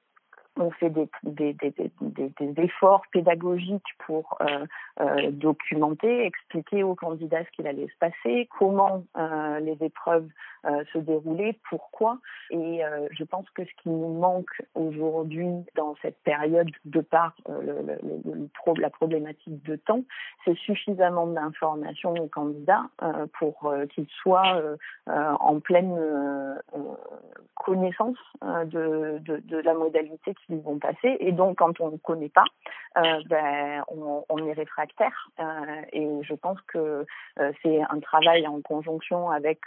on 0.56 0.70
fait 0.70 0.90
des, 0.90 1.08
des, 1.22 1.54
des, 1.54 1.72
des, 2.00 2.62
efforts 2.62 3.02
pédagogiques 3.10 3.82
pour 4.06 4.36
euh, 4.42 4.66
euh, 5.00 5.30
documenter, 5.30 6.26
expliquer 6.26 6.82
aux 6.82 6.94
candidats 6.94 7.44
ce 7.44 7.50
qu'il 7.52 7.66
allait 7.66 7.88
se 7.88 7.98
passer, 7.98 8.48
comment 8.58 9.04
euh, 9.16 9.60
les 9.60 9.76
épreuves 9.80 10.28
se 10.92 10.98
déroulaient, 10.98 11.58
pourquoi. 11.68 12.18
Et 12.50 12.82
je 13.10 13.24
pense 13.24 13.50
que 13.50 13.64
ce 13.64 13.82
qui 13.82 13.88
nous 13.88 14.14
manque 14.14 14.62
aujourd'hui 14.76 15.48
dans 15.74 15.96
cette 16.02 16.22
période, 16.22 16.70
de 16.84 17.00
par 17.00 17.34
la 17.48 18.90
problématique 18.90 19.60
de 19.64 19.74
temps, 19.74 20.04
c'est 20.44 20.56
suffisamment 20.56 21.26
d'informations 21.26 22.14
aux 22.14 22.28
candidats 22.28 22.84
pour 23.40 23.74
qu'ils 23.92 24.06
soient 24.22 24.62
en 25.08 25.58
pleine 25.58 25.98
connaissance 27.56 28.18
de, 28.42 29.18
de, 29.18 29.38
de 29.38 29.56
la 29.58 29.74
modalité 29.74 30.32
qu'ils 30.46 30.60
vont 30.60 30.78
passer. 30.78 31.16
Et 31.20 31.32
donc, 31.32 31.58
quand 31.58 31.80
on 31.80 31.90
ne 31.90 31.96
connaît 31.96 32.28
pas, 32.28 32.44
euh, 32.98 33.22
ben, 33.28 33.82
on, 33.88 34.24
on, 34.28 34.46
est 34.46 34.52
réfractaire. 34.52 35.30
Euh, 35.40 35.44
et 35.92 36.06
je 36.22 36.34
pense 36.34 36.60
que 36.62 37.06
euh, 37.40 37.52
c'est 37.62 37.80
un 37.88 38.00
travail 38.00 38.46
en 38.46 38.60
conjonction 38.60 39.30
avec 39.30 39.60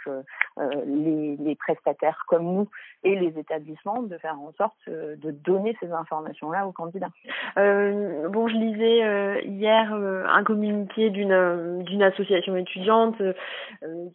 les, 0.86 1.36
les, 1.36 1.54
prestataires 1.56 2.24
comme 2.28 2.44
nous 2.44 2.68
et 3.02 3.16
les 3.16 3.38
établissements 3.38 4.02
de 4.02 4.16
faire 4.18 4.38
en 4.38 4.52
sorte 4.52 4.76
de 4.88 5.30
donner 5.30 5.76
ces 5.80 5.90
informations-là 5.90 6.66
aux 6.66 6.72
candidats. 6.72 7.10
bon, 7.56 8.48
je 8.48 8.54
lisais 8.54 9.44
hier 9.46 9.92
un 9.92 10.44
communiqué 10.44 11.10
d'une 11.10 11.82
d'une 11.82 12.02
association 12.02 12.56
étudiante 12.56 13.16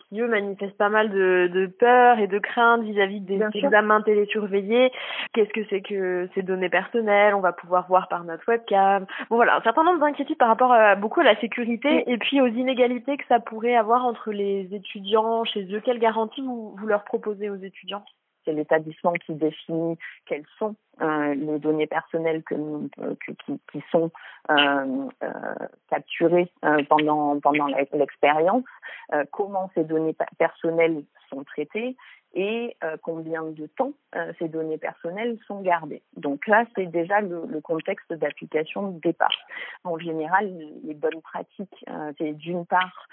qui 0.09 0.21
eux 0.21 0.27
manifestent 0.27 0.77
pas 0.77 0.89
mal 0.89 1.09
de, 1.09 1.49
de 1.51 1.67
peur 1.67 2.19
et 2.19 2.27
de 2.27 2.39
crainte 2.39 2.83
vis-à-vis 2.83 3.21
des 3.21 3.41
examens 3.53 4.01
télésurveillés. 4.01 4.91
Qu'est-ce 5.33 5.51
que 5.51 5.65
c'est 5.69 5.81
que 5.81 6.29
ces 6.35 6.43
données 6.51 6.69
personnelles 6.69 7.33
On 7.33 7.39
va 7.39 7.53
pouvoir 7.53 7.87
voir 7.87 8.07
par 8.07 8.23
notre 8.23 8.47
webcam. 8.47 9.05
Bon 9.29 9.37
voilà, 9.37 9.57
un 9.57 9.61
certain 9.61 9.83
nombre 9.83 9.99
d'inquiétudes 9.99 10.37
par 10.37 10.49
rapport 10.49 10.71
à, 10.71 10.95
beaucoup 10.95 11.21
à 11.21 11.23
la 11.23 11.39
sécurité 11.39 12.03
et 12.07 12.17
puis 12.17 12.41
aux 12.41 12.47
inégalités 12.47 13.17
que 13.17 13.25
ça 13.27 13.39
pourrait 13.39 13.75
avoir 13.75 14.05
entre 14.05 14.31
les 14.31 14.67
étudiants 14.73 15.43
chez 15.45 15.63
eux. 15.73 15.81
Quelle 15.83 15.99
garantie 15.99 16.41
vous, 16.41 16.75
vous 16.77 16.87
leur 16.87 17.03
proposez 17.03 17.49
aux 17.49 17.55
étudiants? 17.55 18.03
C'est 18.45 18.53
l'établissement 18.53 19.13
qui 19.13 19.33
définit 19.35 19.97
quelles 20.25 20.45
sont 20.57 20.75
euh, 20.99 21.33
les 21.33 21.57
données 21.57 21.87
personnelles 21.87 22.43
euh, 22.51 23.15
qui, 23.71 23.83
sont 23.91 24.11
euh, 24.51 25.07
capturées 25.89 26.51
pendant 26.89 27.39
pendant 27.39 27.67
l'expérience, 27.93 28.65
comment 29.31 29.71
ces 29.73 29.83
données 29.83 30.15
personnelles 30.37 31.03
sont 31.29 31.43
traitées 31.43 31.95
et 32.33 32.77
combien 33.01 33.43
de 33.43 33.67
temps 33.67 33.91
ces 34.39 34.47
données 34.47 34.77
personnelles 34.77 35.37
sont 35.47 35.61
gardées. 35.61 36.01
Donc 36.15 36.47
là, 36.47 36.65
c'est 36.75 36.85
déjà 36.85 37.19
le, 37.19 37.43
le 37.45 37.61
contexte 37.61 38.13
d'application 38.13 38.89
de 38.89 38.99
départ. 39.01 39.37
En 39.83 39.97
général, 39.97 40.49
les 40.83 40.93
bonnes 40.93 41.21
pratiques, 41.21 41.85
c'est 42.17 42.33
d'une 42.33 42.65
part 42.65 43.07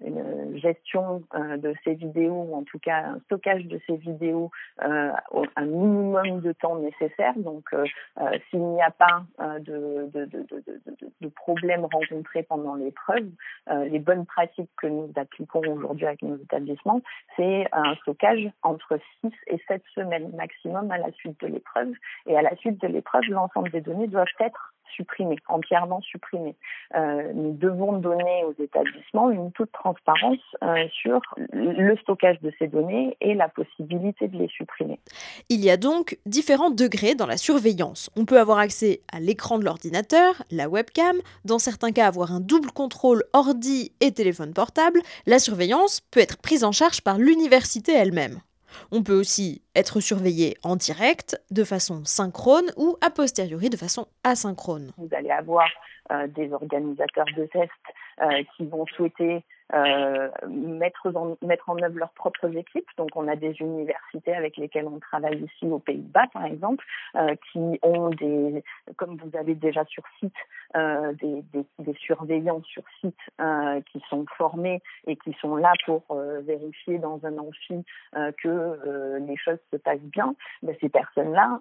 une 0.00 0.58
gestion 0.58 1.22
de 1.34 1.74
ces 1.84 1.94
vidéos, 1.94 2.46
ou 2.48 2.56
en 2.56 2.62
tout 2.64 2.78
cas 2.78 3.04
un 3.04 3.20
stockage 3.20 3.64
de 3.64 3.80
ces 3.86 3.96
vidéos 3.96 4.50
un 4.80 5.64
minimum 5.64 6.40
de 6.40 6.52
temps 6.52 6.76
nécessaire. 6.76 7.17
Donc 7.36 7.68
s'il 8.50 8.60
n'y 8.60 8.82
a 8.82 8.90
pas 8.90 9.24
de, 9.60 10.08
de, 10.12 10.24
de, 11.20 11.28
problèmes 11.28 11.84
rencontrés 11.84 12.42
pendant 12.42 12.74
l'épreuve, 12.74 13.28
les 13.68 13.98
bonnes 13.98 14.26
pratiques 14.26 14.70
que 14.80 14.86
nous 14.86 15.10
appliquons 15.16 15.60
aujourd'hui 15.60 16.06
avec 16.06 16.22
nos 16.22 16.36
établissements, 16.36 17.02
c'est 17.36 17.66
un 17.72 17.94
stockage 17.96 18.48
entre 18.62 18.98
6 19.22 19.32
et 19.48 19.60
7 19.68 19.82
semaines 19.94 20.30
maximum 20.36 20.90
à 20.90 20.98
la 20.98 21.10
suite 21.12 21.40
de 21.40 21.46
l'épreuve. 21.46 21.92
Et 22.26 22.36
à 22.36 22.42
la 22.42 22.54
suite 22.56 22.80
de 22.80 22.88
l'épreuve, 22.88 23.24
l'ensemble 23.28 23.70
des 23.70 23.80
données 23.80 24.08
doivent 24.08 24.26
être 24.40 24.74
supprimées, 24.94 25.38
entièrement 25.48 26.00
supprimées. 26.00 26.56
Euh, 26.94 27.32
nous 27.34 27.52
devons 27.52 27.98
donner 27.98 28.44
aux 28.44 28.62
établissements 28.62 29.30
une 29.30 29.52
toute 29.52 29.72
transparence 29.72 30.38
euh, 30.62 30.86
sur 30.90 31.20
le 31.52 31.96
stockage 31.98 32.40
de 32.40 32.52
ces 32.58 32.66
données 32.66 33.16
et 33.20 33.34
la 33.34 33.48
possibilité 33.48 34.28
de 34.28 34.38
les 34.38 34.48
supprimer. 34.48 34.98
Il 35.48 35.64
y 35.64 35.70
a 35.70 35.76
donc 35.76 36.18
différents 36.26 36.70
degrés 36.70 37.14
dans 37.14 37.26
la 37.26 37.36
surveillance. 37.36 38.10
On 38.16 38.24
peut 38.24 38.38
avoir 38.38 38.58
accès 38.58 39.00
à 39.12 39.20
l'écran 39.20 39.58
de 39.58 39.64
l'ordinateur, 39.64 40.34
la 40.50 40.68
webcam, 40.68 41.16
dans 41.44 41.58
certains 41.58 41.92
cas 41.92 42.06
avoir 42.06 42.32
un 42.32 42.40
double 42.40 42.70
contrôle 42.70 43.24
ordi 43.32 43.92
et 44.00 44.12
téléphone 44.12 44.54
portable. 44.54 45.00
La 45.26 45.38
surveillance 45.38 46.00
peut 46.10 46.20
être 46.20 46.40
prise 46.40 46.64
en 46.64 46.72
charge 46.72 47.02
par 47.02 47.18
l'université 47.18 47.92
elle-même. 47.92 48.40
On 48.92 49.02
peut 49.02 49.18
aussi 49.18 49.62
être 49.74 50.00
surveillé 50.00 50.56
en 50.62 50.76
direct, 50.76 51.40
de 51.50 51.64
façon 51.64 52.04
synchrone 52.04 52.70
ou 52.76 52.96
a 53.00 53.10
posteriori 53.10 53.70
de 53.70 53.76
façon 53.76 54.06
asynchrone. 54.24 54.92
Vous 54.98 55.08
allez 55.12 55.30
avoir 55.30 55.68
euh, 56.10 56.26
des 56.26 56.50
organisateurs 56.54 57.26
de 57.36 57.44
tests 57.44 57.70
euh, 58.22 58.42
qui 58.56 58.64
vont 58.64 58.86
souhaiter 58.86 59.44
euh, 59.74 60.30
mettre, 60.48 61.14
en, 61.14 61.36
mettre 61.42 61.68
en 61.68 61.76
œuvre 61.82 61.98
leurs 61.98 62.12
propres 62.12 62.56
équipes. 62.56 62.88
Donc, 62.96 63.10
on 63.14 63.28
a 63.28 63.36
des 63.36 63.54
universités 63.60 64.34
avec 64.34 64.56
lesquelles 64.56 64.86
on 64.86 65.00
travaille 65.00 65.44
ici 65.44 65.66
aux 65.66 65.80
Pays-Bas, 65.80 66.28
par 66.32 66.46
exemple, 66.46 66.82
qui 67.52 67.78
ont 67.82 68.08
des, 68.08 68.64
comme 68.96 69.18
vous 69.18 69.36
avez 69.36 69.54
déjà 69.54 69.84
sur 69.84 70.02
site, 70.18 70.32
euh, 70.76 71.14
des, 71.14 71.42
des, 71.54 71.64
des, 71.78 71.94
surveillants 71.94 72.62
sur 72.62 72.82
site 73.00 73.16
euh, 73.40 73.80
qui 73.90 74.02
sont 74.10 74.26
formés 74.36 74.82
et 75.06 75.16
qui 75.16 75.34
sont 75.40 75.56
là 75.56 75.72
pour 75.86 76.02
euh, 76.10 76.40
vérifier 76.40 76.98
dans 76.98 77.18
un 77.24 77.38
amphi 77.38 77.82
que 78.42 79.18
les 79.26 79.36
choses 79.36 79.58
se 79.72 79.76
passent 79.76 79.98
bien, 80.00 80.34
ben, 80.62 80.74
ces 80.80 80.88
personnes-là 80.88 81.60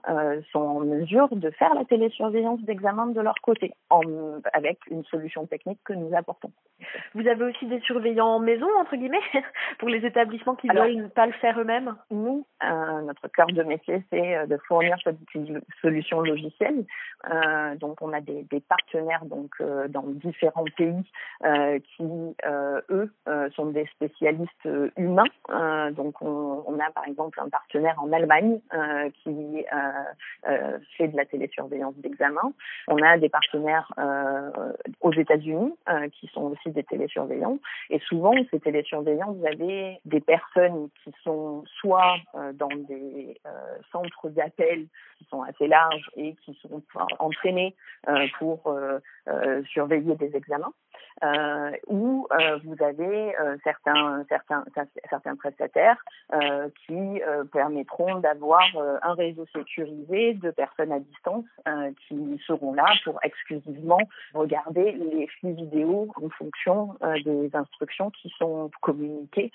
sont 0.52 0.60
en 0.60 0.80
mesure 0.82 1.30
de 1.32 1.50
faire 1.52 1.74
la 1.74 1.86
télésurveillance 1.86 2.62
d'examen 2.62 3.08
de 3.08 3.22
leur 3.22 3.36
côté, 3.36 3.74
en, 3.90 4.02
avec 4.54 4.80
une 4.90 5.04
solution 5.06 5.46
technique 5.46 5.80
que 5.86 5.94
nous 5.94 6.14
apportons. 6.16 6.52
Vous 7.14 7.28
avez 7.28 7.46
aussi 7.46 7.66
des 7.68 7.80
surveillants 7.82 8.40
maison, 8.40 8.68
entre 8.80 8.96
guillemets, 8.96 9.20
pour 9.80 9.90
les 9.90 10.06
établissements 10.06 10.56
qui 10.56 10.68
ne 10.68 10.74
veulent 10.74 11.10
pas 11.10 11.28
le 11.28 11.34
faire 11.34 11.60
eux-mêmes? 11.60 11.96
Nous, 12.12 12.46
notre 12.62 13.28
cœur 13.30 13.48
de 13.48 13.64
métier, 13.64 14.04
c'est 14.10 14.48
de 14.48 14.58
fournir 14.68 14.98
cette 15.04 15.18
solution 15.82 16.22
logicielle. 16.22 16.86
donc, 17.80 18.02
on 18.02 18.14
a 18.14 18.22
des, 18.22 18.44
des 18.44 18.62
partenaires 18.62 18.97
donc 19.26 19.62
dans 19.90 20.04
différents 20.08 20.66
pays 20.76 21.04
euh, 21.46 21.80
qui, 21.96 22.04
euh, 22.46 22.82
eux, 22.90 23.12
euh, 23.28 23.50
sont 23.52 23.68
des 23.68 23.86
spécialistes 23.88 24.68
humains. 24.98 25.24
donc, 25.92 26.22
on, 26.22 26.64
on, 26.66 26.80
a 26.80 26.90
par 26.92 27.06
exemple 27.08 27.40
un 27.40 27.50
partenaire 27.50 27.96
en 28.02 28.12
Allemagne 28.12 28.60
qui 29.24 29.66
fait 30.98 31.08
de 31.08 31.18
la 31.18 31.26
télésurveillance 31.26 31.96
d'examen. 31.98 32.54
On 32.88 33.02
a 33.02 33.18
des 33.18 33.30
partenaires 33.30 33.92
aux 35.02 35.14
États-Unis 35.14 35.74
qui 36.14 36.28
sont 36.28 36.44
aussi 36.44 36.70
des 36.72 36.84
télésurveillants. 36.84 37.60
Et 37.90 38.00
souvent, 38.00 38.34
ces 38.52 38.60
télésurveillants, 38.60 39.34
vous 39.34 39.46
avez 39.46 40.00
des 40.06 40.22
personnes 40.22 40.90
qui 41.04 41.14
sont 41.24 41.64
soit 41.80 42.18
dans 42.54 42.76
des 42.88 43.40
centres 43.92 44.30
d'appel 44.30 44.86
qui 45.18 45.26
sont 45.26 45.42
assez 45.44 45.68
larges 45.68 46.10
et 46.16 46.36
qui 46.46 46.58
sont 46.62 46.82
entraînés 47.20 47.76
pour 48.40 48.74
surveiller 49.74 50.16
des 50.16 50.36
examens. 50.36 50.74
Euh, 51.24 51.72
où 51.88 52.28
euh, 52.32 52.60
vous 52.64 52.84
avez 52.84 53.36
euh, 53.40 53.58
certains, 53.64 54.24
certains, 54.30 54.64
certains 55.10 55.36
prestataires 55.36 55.98
euh, 56.34 56.70
qui 56.86 57.22
permettront 57.52 58.20
d'avoir 58.20 58.64
un 59.02 59.14
réseau 59.14 59.46
sécurisé 59.54 60.34
de 60.36 60.52
personnes 60.52 60.92
à 60.92 61.00
distance 61.00 61.46
qui 62.08 62.42
seront 62.46 62.74
là 62.74 62.86
pour 63.04 63.20
exclusivement 63.24 64.00
regarder 64.34 64.92
les 64.92 65.28
flux 65.28 65.54
vidéo 65.54 66.10
en 66.22 66.30
fonction 66.30 66.96
des 67.26 67.50
instructions 67.54 68.12
qui 68.12 68.32
sont 68.38 68.70
communiquées 68.82 69.52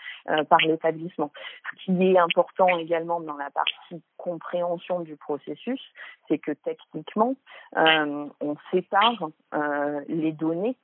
par 0.48 0.58
l'établissement. 0.60 1.32
Ce 1.64 1.84
qui 1.84 2.12
est 2.12 2.18
important 2.18 2.78
également 2.78 3.20
dans 3.20 3.36
la 3.36 3.50
partie 3.50 4.02
compréhension 4.16 5.00
du 5.00 5.16
processus, 5.16 5.80
c'est 6.28 6.38
que 6.38 6.52
techniquement, 6.52 7.34
on 7.76 8.56
sépare 8.70 9.28
les 10.08 10.32
données 10.32 10.76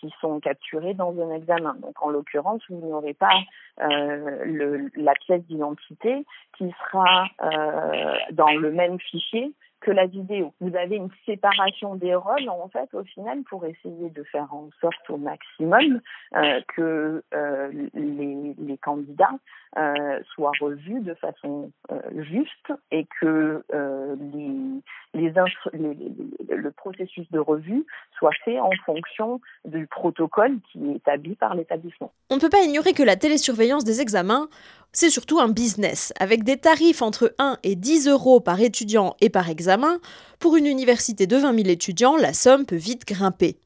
qui 0.00 0.12
sont 0.20 0.40
capturés 0.40 0.94
dans 0.94 1.14
un 1.20 1.34
examen. 1.34 1.74
Donc 1.80 2.00
en 2.02 2.10
l'occurrence, 2.10 2.62
vous 2.68 2.86
n'aurez 2.86 3.14
pas 3.14 3.40
euh, 3.80 4.44
le, 4.44 4.90
la 4.96 5.14
pièce 5.14 5.42
d'identité 5.46 6.24
qui 6.56 6.72
sera 6.82 7.26
euh, 7.42 8.16
dans 8.32 8.54
le 8.54 8.72
même 8.72 8.98
fichier 8.98 9.52
que 9.86 9.92
la 9.92 10.06
vidéo. 10.06 10.52
Vous 10.60 10.74
avez 10.76 10.96
une 10.96 11.10
séparation 11.24 11.94
des 11.94 12.14
rôles 12.16 12.48
en 12.48 12.68
fait 12.68 12.92
au 12.92 13.04
final 13.04 13.42
pour 13.48 13.64
essayer 13.64 14.10
de 14.10 14.24
faire 14.24 14.52
en 14.52 14.68
sorte 14.80 15.08
au 15.08 15.16
maximum 15.16 16.00
euh, 16.34 16.60
que 16.74 17.22
euh, 17.32 17.70
les, 17.94 18.78
candidats 18.82 19.38
euh, 19.78 20.20
soient 20.34 20.52
revus 20.60 21.00
de 21.00 21.14
façon 21.14 21.70
juste 22.16 22.72
et 22.90 23.06
que 23.20 23.62
les, 23.70 25.30
les, 25.32 25.32
les, 25.72 26.56
le 26.56 26.70
processus 26.72 27.30
de 27.30 27.38
revue 27.38 27.84
soit 28.18 28.34
fait 28.44 28.58
en 28.58 28.70
fonction 28.84 29.40
du 29.64 29.86
protocole 29.86 30.58
qui 30.70 30.90
est 30.90 30.96
établi 30.96 31.36
par 31.36 31.54
l'établissement. 31.54 32.12
On 32.30 32.36
ne 32.36 32.40
peut 32.40 32.50
pas 32.50 32.62
ignorer 32.62 32.92
que 32.92 33.02
la 33.02 33.16
télésurveillance 33.16 33.84
des 33.84 34.00
examens 34.00 34.48
c'est 34.96 35.10
surtout 35.10 35.40
un 35.40 35.48
business, 35.48 36.14
avec 36.18 36.42
des 36.42 36.56
tarifs 36.56 37.02
entre 37.02 37.34
1 37.38 37.58
et 37.62 37.76
10 37.76 38.08
euros 38.08 38.40
par 38.40 38.62
étudiant 38.62 39.14
et 39.20 39.28
par 39.28 39.50
examen. 39.50 39.98
Pour 40.38 40.56
une 40.56 40.64
université 40.64 41.26
de 41.26 41.36
20 41.36 41.54
000 41.54 41.68
étudiants, 41.68 42.16
la 42.16 42.32
somme 42.32 42.64
peut 42.64 42.76
vite 42.76 43.06
grimper. 43.06 43.58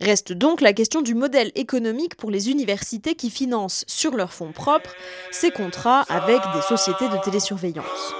Reste 0.00 0.32
donc 0.32 0.60
la 0.60 0.72
question 0.72 1.00
du 1.00 1.14
modèle 1.14 1.52
économique 1.54 2.16
pour 2.16 2.32
les 2.32 2.50
universités 2.50 3.14
qui 3.14 3.30
financent 3.30 3.84
sur 3.86 4.16
leurs 4.16 4.32
fonds 4.32 4.50
propres 4.50 4.90
ces 5.30 5.52
contrats 5.52 6.04
avec 6.08 6.40
des 6.52 6.62
sociétés 6.62 7.08
de 7.08 7.22
télésurveillance. 7.24 8.12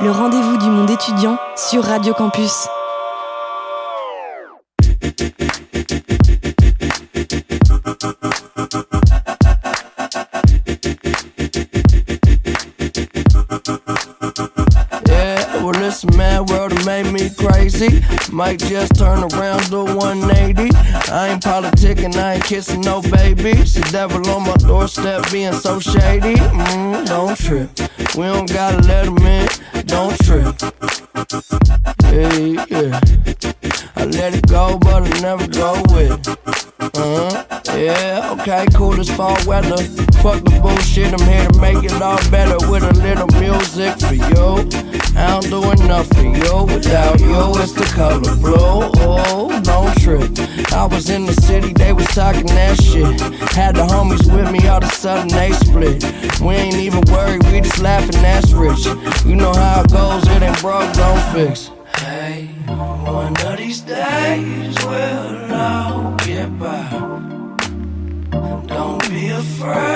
Le 0.00 0.10
rendez-vous 0.10 0.56
du 0.56 0.70
monde 0.70 0.88
étudiant 0.88 1.36
sur 1.54 1.84
Radio 1.84 2.14
Campus. 2.14 2.66
Might 18.34 18.58
just 18.58 18.96
turn 18.96 19.22
around 19.22 19.70
do 19.70 19.84
180. 19.84 20.70
I 21.10 21.28
ain't 21.28 21.42
politicking, 21.42 22.16
I 22.16 22.34
ain't 22.34 22.44
kissing 22.44 22.80
no 22.80 23.00
baby. 23.00 23.52
The 23.52 23.88
devil 23.92 24.28
on 24.28 24.42
my 24.42 24.54
doorstep 24.56 25.30
being 25.30 25.52
so 25.52 25.78
shady. 25.78 26.34
Mm, 26.34 27.06
don't 27.06 27.38
trip. 27.38 27.70
We 28.16 28.24
don't 28.24 28.52
gotta 28.52 28.86
let 28.86 29.06
him 29.06 29.18
in. 29.18 29.48
Don't 29.86 30.18
trip. 30.24 30.60
Hey, 32.04 32.52
yeah. 32.68 33.00
I 33.96 34.04
let 34.04 34.34
it 34.34 34.46
go, 34.48 34.76
but 34.78 35.04
I 35.04 35.20
never 35.20 35.46
go 35.46 35.80
with 35.94 36.28
it. 36.28 36.28
Uh-huh. 36.80 37.60
Yeah, 37.76 38.36
okay, 38.40 38.66
cool 38.74 38.98
as 38.98 39.08
fall 39.10 39.38
weather. 39.46 40.03
Fuck 40.24 40.42
the 40.42 40.58
bullshit, 40.62 41.12
I'm 41.12 41.20
here 41.28 41.46
to 41.46 41.60
make 41.60 41.84
it 41.84 42.00
all 42.00 42.16
better 42.30 42.56
with 42.70 42.82
a 42.82 42.94
little 43.04 43.28
music 43.38 43.92
for 44.00 44.14
you. 44.14 44.64
I 45.20 45.38
don't 45.38 45.50
do 45.50 45.60
enough 45.70 46.08
for 46.16 46.22
you 46.22 46.64
without 46.64 47.20
you. 47.20 47.52
It's 47.60 47.72
the 47.72 47.84
color 47.94 48.34
blue. 48.36 48.54
Oh, 48.56 49.60
don't 49.60 49.94
trip. 50.00 50.32
I 50.72 50.86
was 50.86 51.10
in 51.10 51.26
the 51.26 51.34
city, 51.34 51.74
they 51.74 51.92
was 51.92 52.06
talking 52.06 52.46
that 52.46 52.80
shit. 52.80 53.20
Had 53.52 53.76
the 53.76 53.82
homies 53.82 54.24
with 54.34 54.50
me, 54.50 54.66
all 54.66 54.78
of 54.78 54.84
a 54.84 54.94
sudden 54.94 55.28
they 55.28 55.52
split. 55.52 56.02
We 56.40 56.54
ain't 56.54 56.76
even 56.76 57.02
worried, 57.12 57.44
we 57.52 57.60
just 57.60 57.82
laughing, 57.82 58.22
that's 58.22 58.50
rich. 58.52 58.86
You 59.26 59.36
know 59.36 59.52
how 59.52 59.82
it 59.82 59.92
goes, 59.92 60.26
it 60.26 60.42
ain't 60.42 60.58
broke, 60.62 60.90
don't 60.94 61.20
fix. 61.34 61.70
Hey, 61.98 62.46
one 62.66 63.36
of 63.44 63.58
these 63.58 63.82
days 63.82 64.74
we'll 64.86 65.52
all 65.52 66.16
get 66.24 66.58
by. 66.58 67.24
Don't 68.66 69.08
be 69.10 69.28
afraid. 69.28 69.93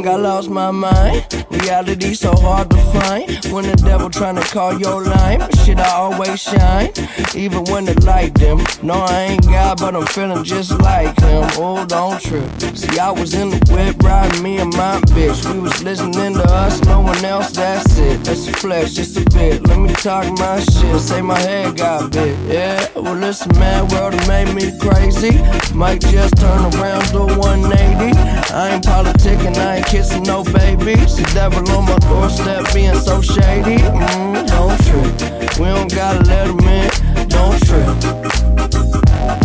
Think 0.00 0.14
I 0.14 0.16
lost 0.16 0.48
my 0.48 0.70
mind. 0.70 1.39
Reality 1.50 2.14
so 2.14 2.32
hard 2.36 2.70
to 2.70 2.76
find. 2.92 3.44
When 3.52 3.66
the 3.66 3.74
devil 3.76 4.08
tryna 4.08 4.44
call 4.52 4.78
your 4.78 5.02
line, 5.04 5.40
shit, 5.64 5.78
I 5.78 5.90
always 5.90 6.40
shine. 6.40 6.92
Even 7.34 7.64
when 7.64 7.84
the 7.84 8.00
light 8.04 8.34
dim. 8.34 8.58
No, 8.82 8.94
I 8.94 9.22
ain't 9.22 9.44
God, 9.44 9.78
but 9.80 9.96
I'm 9.96 10.06
feeling 10.06 10.44
just 10.44 10.70
like 10.80 11.18
him. 11.18 11.44
Oh, 11.56 11.84
don't 11.84 12.20
trip. 12.20 12.48
See, 12.76 12.98
I 12.98 13.10
was 13.10 13.34
in 13.34 13.50
the 13.50 13.58
whip 13.72 14.00
riding 14.02 14.42
me 14.42 14.58
and 14.58 14.72
my 14.76 15.00
bitch. 15.12 15.52
We 15.52 15.58
was 15.58 15.82
listening 15.82 16.34
to 16.34 16.44
us, 16.44 16.80
no 16.84 17.00
one 17.00 17.24
else, 17.24 17.50
that's 17.50 17.98
it. 17.98 18.22
That's 18.22 18.46
the 18.46 18.52
flesh, 18.52 18.92
just 18.92 19.16
a 19.16 19.24
bit. 19.36 19.66
Let 19.66 19.78
me 19.78 19.92
talk 19.94 20.26
my 20.38 20.60
shit. 20.60 21.00
Say 21.00 21.20
my 21.20 21.38
head 21.38 21.76
got 21.76 22.12
bit. 22.12 22.38
Yeah, 22.48 22.86
well, 22.94 23.14
listen, 23.14 23.50
man, 23.58 23.88
world 23.88 24.14
made 24.28 24.54
me 24.54 24.70
crazy. 24.78 25.42
Might 25.74 26.00
just 26.00 26.36
turn 26.36 26.62
around 26.74 27.10
do 27.10 27.26
180. 27.38 28.16
I 28.52 28.74
ain't 28.74 28.84
politicking, 28.84 29.56
I 29.56 29.76
ain't 29.76 29.86
kissing 29.86 30.22
no 30.22 30.44
babies. 30.44 31.16
The 31.16 31.39
devil 31.40 31.70
on 31.70 31.86
my 31.86 31.96
doorstep 32.00 32.66
being 32.74 32.94
so 32.96 33.22
shady. 33.22 33.78
Mm, 33.78 34.46
don't 34.46 34.78
trip. 34.84 35.58
We 35.58 35.64
don't 35.64 35.90
gotta 35.90 36.22
let 36.24 36.48
him 36.48 36.60
in. 36.60 36.90
Don't 37.28 37.58
trip. 37.66 37.96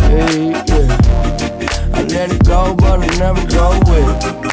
Hey, 0.01 0.49
yeah. 0.51 1.93
I 1.93 2.03
let 2.03 2.33
it 2.33 2.43
go, 2.43 2.75
but 2.75 2.99
I 2.99 3.07
never 3.17 3.47
go 3.47 3.79
with 3.87 4.25
it. 4.25 4.44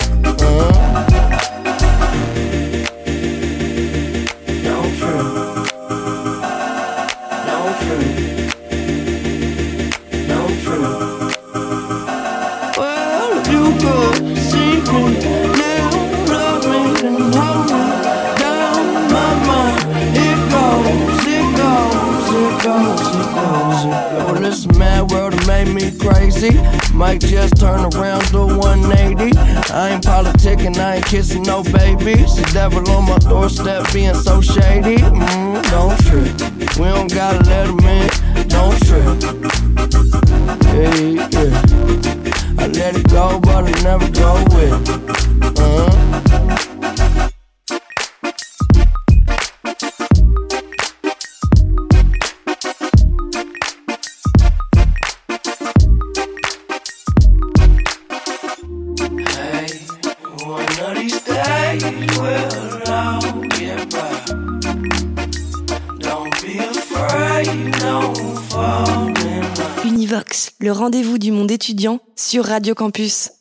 Le 70.62 70.70
rendez-vous 70.70 71.18
du 71.18 71.32
monde 71.32 71.50
étudiant 71.50 71.98
sur 72.14 72.44
Radio 72.44 72.76
Campus. 72.76 73.32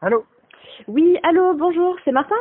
Allô? 0.00 0.24
Oui, 0.88 1.18
allô, 1.22 1.52
bonjour, 1.52 1.94
c'est 2.02 2.12
Martin? 2.12 2.36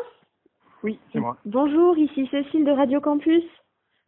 Oui, 0.82 0.98
c'est 1.12 1.20
moi. 1.20 1.36
Bonjour, 1.44 1.98
ici 1.98 2.26
Cécile 2.32 2.64
de 2.64 2.72
Radio 2.72 3.02
Campus. 3.02 3.44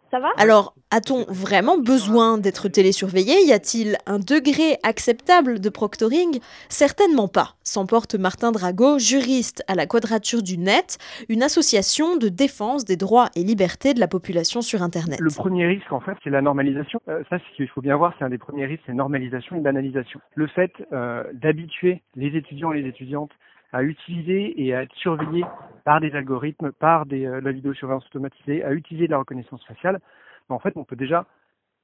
Ça 0.10 0.20
va? 0.20 0.30
Alors, 0.38 0.74
a-t-on 0.90 1.26
vraiment 1.28 1.78
besoin 1.78 2.38
d'être 2.38 2.70
télésurveillé? 2.70 3.46
Y 3.46 3.52
a-t-il 3.52 3.98
un 4.06 4.20
degré 4.20 4.78
acceptable 4.84 5.60
de 5.60 5.70
proctoring? 5.70 6.40
Certainement 6.70 7.28
pas, 7.28 7.56
s'emporte 7.64 8.16
Martin 8.16 8.52
Drago, 8.54 9.00
juriste 9.00 9.64
à 9.68 9.76
la 9.76 9.86
Quadrature 9.86 10.42
du 10.42 10.58
Net, 10.58 10.98
une 11.28 11.44
association 11.44 12.16
de 12.16 12.30
défense 12.30 12.86
des 12.86 12.96
droits 12.96 13.30
et 13.36 13.44
libertés 13.44 13.94
de 13.94 14.00
la 14.00 14.08
population 14.08 14.62
sur 14.62 14.82
Internet. 14.82 15.20
Le 15.20 15.30
premier 15.30 15.66
risque, 15.68 15.92
en 15.92 16.00
fait, 16.00 16.16
c'est 16.24 16.30
la 16.30 16.42
normalisation. 16.42 17.02
Euh, 17.10 17.24
ça, 17.30 17.38
ce 17.40 17.58
qu'il 17.58 17.68
faut 17.68 17.82
bien 17.82 17.98
voir, 17.98 18.14
c'est 18.18 18.24
un 18.24 18.30
des 18.30 18.38
premiers 18.38 18.66
risques, 18.66 18.84
c'est 18.86 18.94
normalisation 18.94 19.58
et 19.58 19.60
banalisation. 19.60 20.22
Le 20.36 20.48
fait 20.48 20.72
euh, 20.94 21.24
d'habituer 21.34 22.02
les 22.16 22.38
étudiants 22.38 22.72
et 22.72 22.82
les 22.82 22.88
étudiantes 22.88 23.32
à 23.74 23.84
utiliser 23.84 24.62
et 24.62 24.74
à 24.74 24.84
être 24.84 24.96
surveillés 24.96 25.46
par 25.84 26.00
des 26.02 26.14
algorithmes, 26.16 26.72
par 26.72 27.06
des, 27.06 27.26
euh, 27.26 27.42
la 27.42 27.52
vidéosurveillance 27.52 28.06
automatisée, 28.08 28.64
à 28.64 28.74
utiliser 28.74 29.08
de 29.08 29.12
la 29.12 29.20
reconnaissance 29.20 29.64
faciale, 29.66 30.00
en 30.50 30.60
fait, 30.60 30.74
on 30.76 30.84
peut 30.84 30.96
déjà 30.96 31.26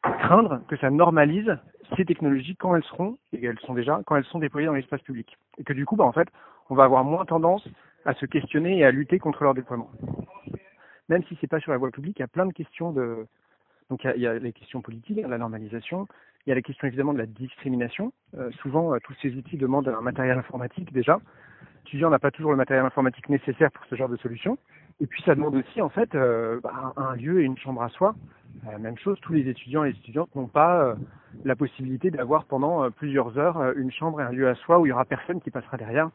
craindre 0.01 0.61
que 0.67 0.77
ça 0.77 0.89
normalise 0.89 1.57
ces 1.95 2.05
technologies 2.05 2.55
quand 2.55 2.75
elles 2.75 2.83
seront, 2.83 3.17
et 3.31 3.45
elles 3.45 3.59
sont 3.59 3.73
déjà, 3.73 4.01
quand 4.05 4.15
elles 4.15 4.25
sont 4.25 4.39
déployées 4.39 4.67
dans 4.67 4.73
l'espace 4.73 5.01
public. 5.01 5.37
Et 5.57 5.63
que 5.63 5.73
du 5.73 5.85
coup, 5.85 5.95
ben, 5.95 6.05
en 6.05 6.11
fait, 6.11 6.27
on 6.69 6.75
va 6.75 6.83
avoir 6.83 7.03
moins 7.03 7.25
tendance 7.25 7.67
à 8.05 8.13
se 8.13 8.25
questionner 8.25 8.79
et 8.79 8.85
à 8.85 8.91
lutter 8.91 9.19
contre 9.19 9.43
leur 9.43 9.53
déploiement. 9.53 9.89
Même 11.09 11.23
si 11.25 11.37
c'est 11.39 11.47
pas 11.47 11.59
sur 11.59 11.71
la 11.71 11.77
voie 11.77 11.91
publique, 11.91 12.17
il 12.19 12.21
y 12.21 12.25
a 12.25 12.27
plein 12.27 12.45
de 12.45 12.53
questions 12.53 12.91
de, 12.91 13.27
donc 13.89 14.03
il 14.03 14.07
y 14.07 14.09
a, 14.09 14.15
il 14.15 14.21
y 14.21 14.27
a 14.27 14.33
les 14.39 14.53
questions 14.53 14.81
politiques, 14.81 15.19
la 15.25 15.37
normalisation, 15.37 16.07
il 16.45 16.49
y 16.49 16.51
a 16.51 16.55
la 16.55 16.61
question 16.61 16.87
évidemment 16.87 17.13
de 17.13 17.19
la 17.19 17.25
discrimination. 17.25 18.11
Euh, 18.37 18.51
souvent, 18.61 18.93
euh, 18.93 18.97
tous 19.03 19.13
ces 19.21 19.33
outils 19.35 19.57
demandent 19.57 19.87
un 19.87 20.01
matériel 20.01 20.37
informatique 20.37 20.91
déjà. 20.91 21.19
L'étudiant 21.83 22.09
n'a 22.09 22.19
pas 22.19 22.31
toujours 22.31 22.51
le 22.51 22.57
matériel 22.57 22.85
informatique 22.85 23.27
nécessaire 23.29 23.71
pour 23.71 23.85
ce 23.85 23.95
genre 23.95 24.09
de 24.09 24.15
solution. 24.17 24.57
Et 25.01 25.05
puis 25.07 25.21
ça 25.23 25.35
demande 25.35 25.55
aussi 25.55 25.81
en 25.81 25.89
fait 25.89 26.15
euh, 26.15 26.59
bah, 26.63 26.93
un 26.95 27.15
lieu 27.15 27.41
et 27.41 27.43
une 27.43 27.57
chambre 27.57 27.81
à 27.83 27.89
soi. 27.89 28.15
Euh, 28.67 28.77
même 28.79 28.97
chose, 28.97 29.19
tous 29.21 29.33
les 29.33 29.49
étudiants 29.49 29.83
et 29.83 29.91
les 29.91 29.97
étudiantes 29.97 30.33
n'ont 30.35 30.47
pas 30.47 30.81
euh, 30.83 30.95
la 31.43 31.55
possibilité 31.55 32.09
d'avoir 32.09 32.45
pendant 32.45 32.83
euh, 32.83 32.89
plusieurs 32.89 33.37
heures 33.37 33.73
une 33.75 33.91
chambre 33.91 34.21
et 34.21 34.23
un 34.23 34.31
lieu 34.31 34.47
à 34.47 34.55
soi 34.55 34.79
où 34.79 34.85
il 34.85 34.89
y 34.89 34.91
aura 34.91 35.03
personne 35.05 35.41
qui 35.41 35.51
passera 35.51 35.75
derrière. 35.77 36.09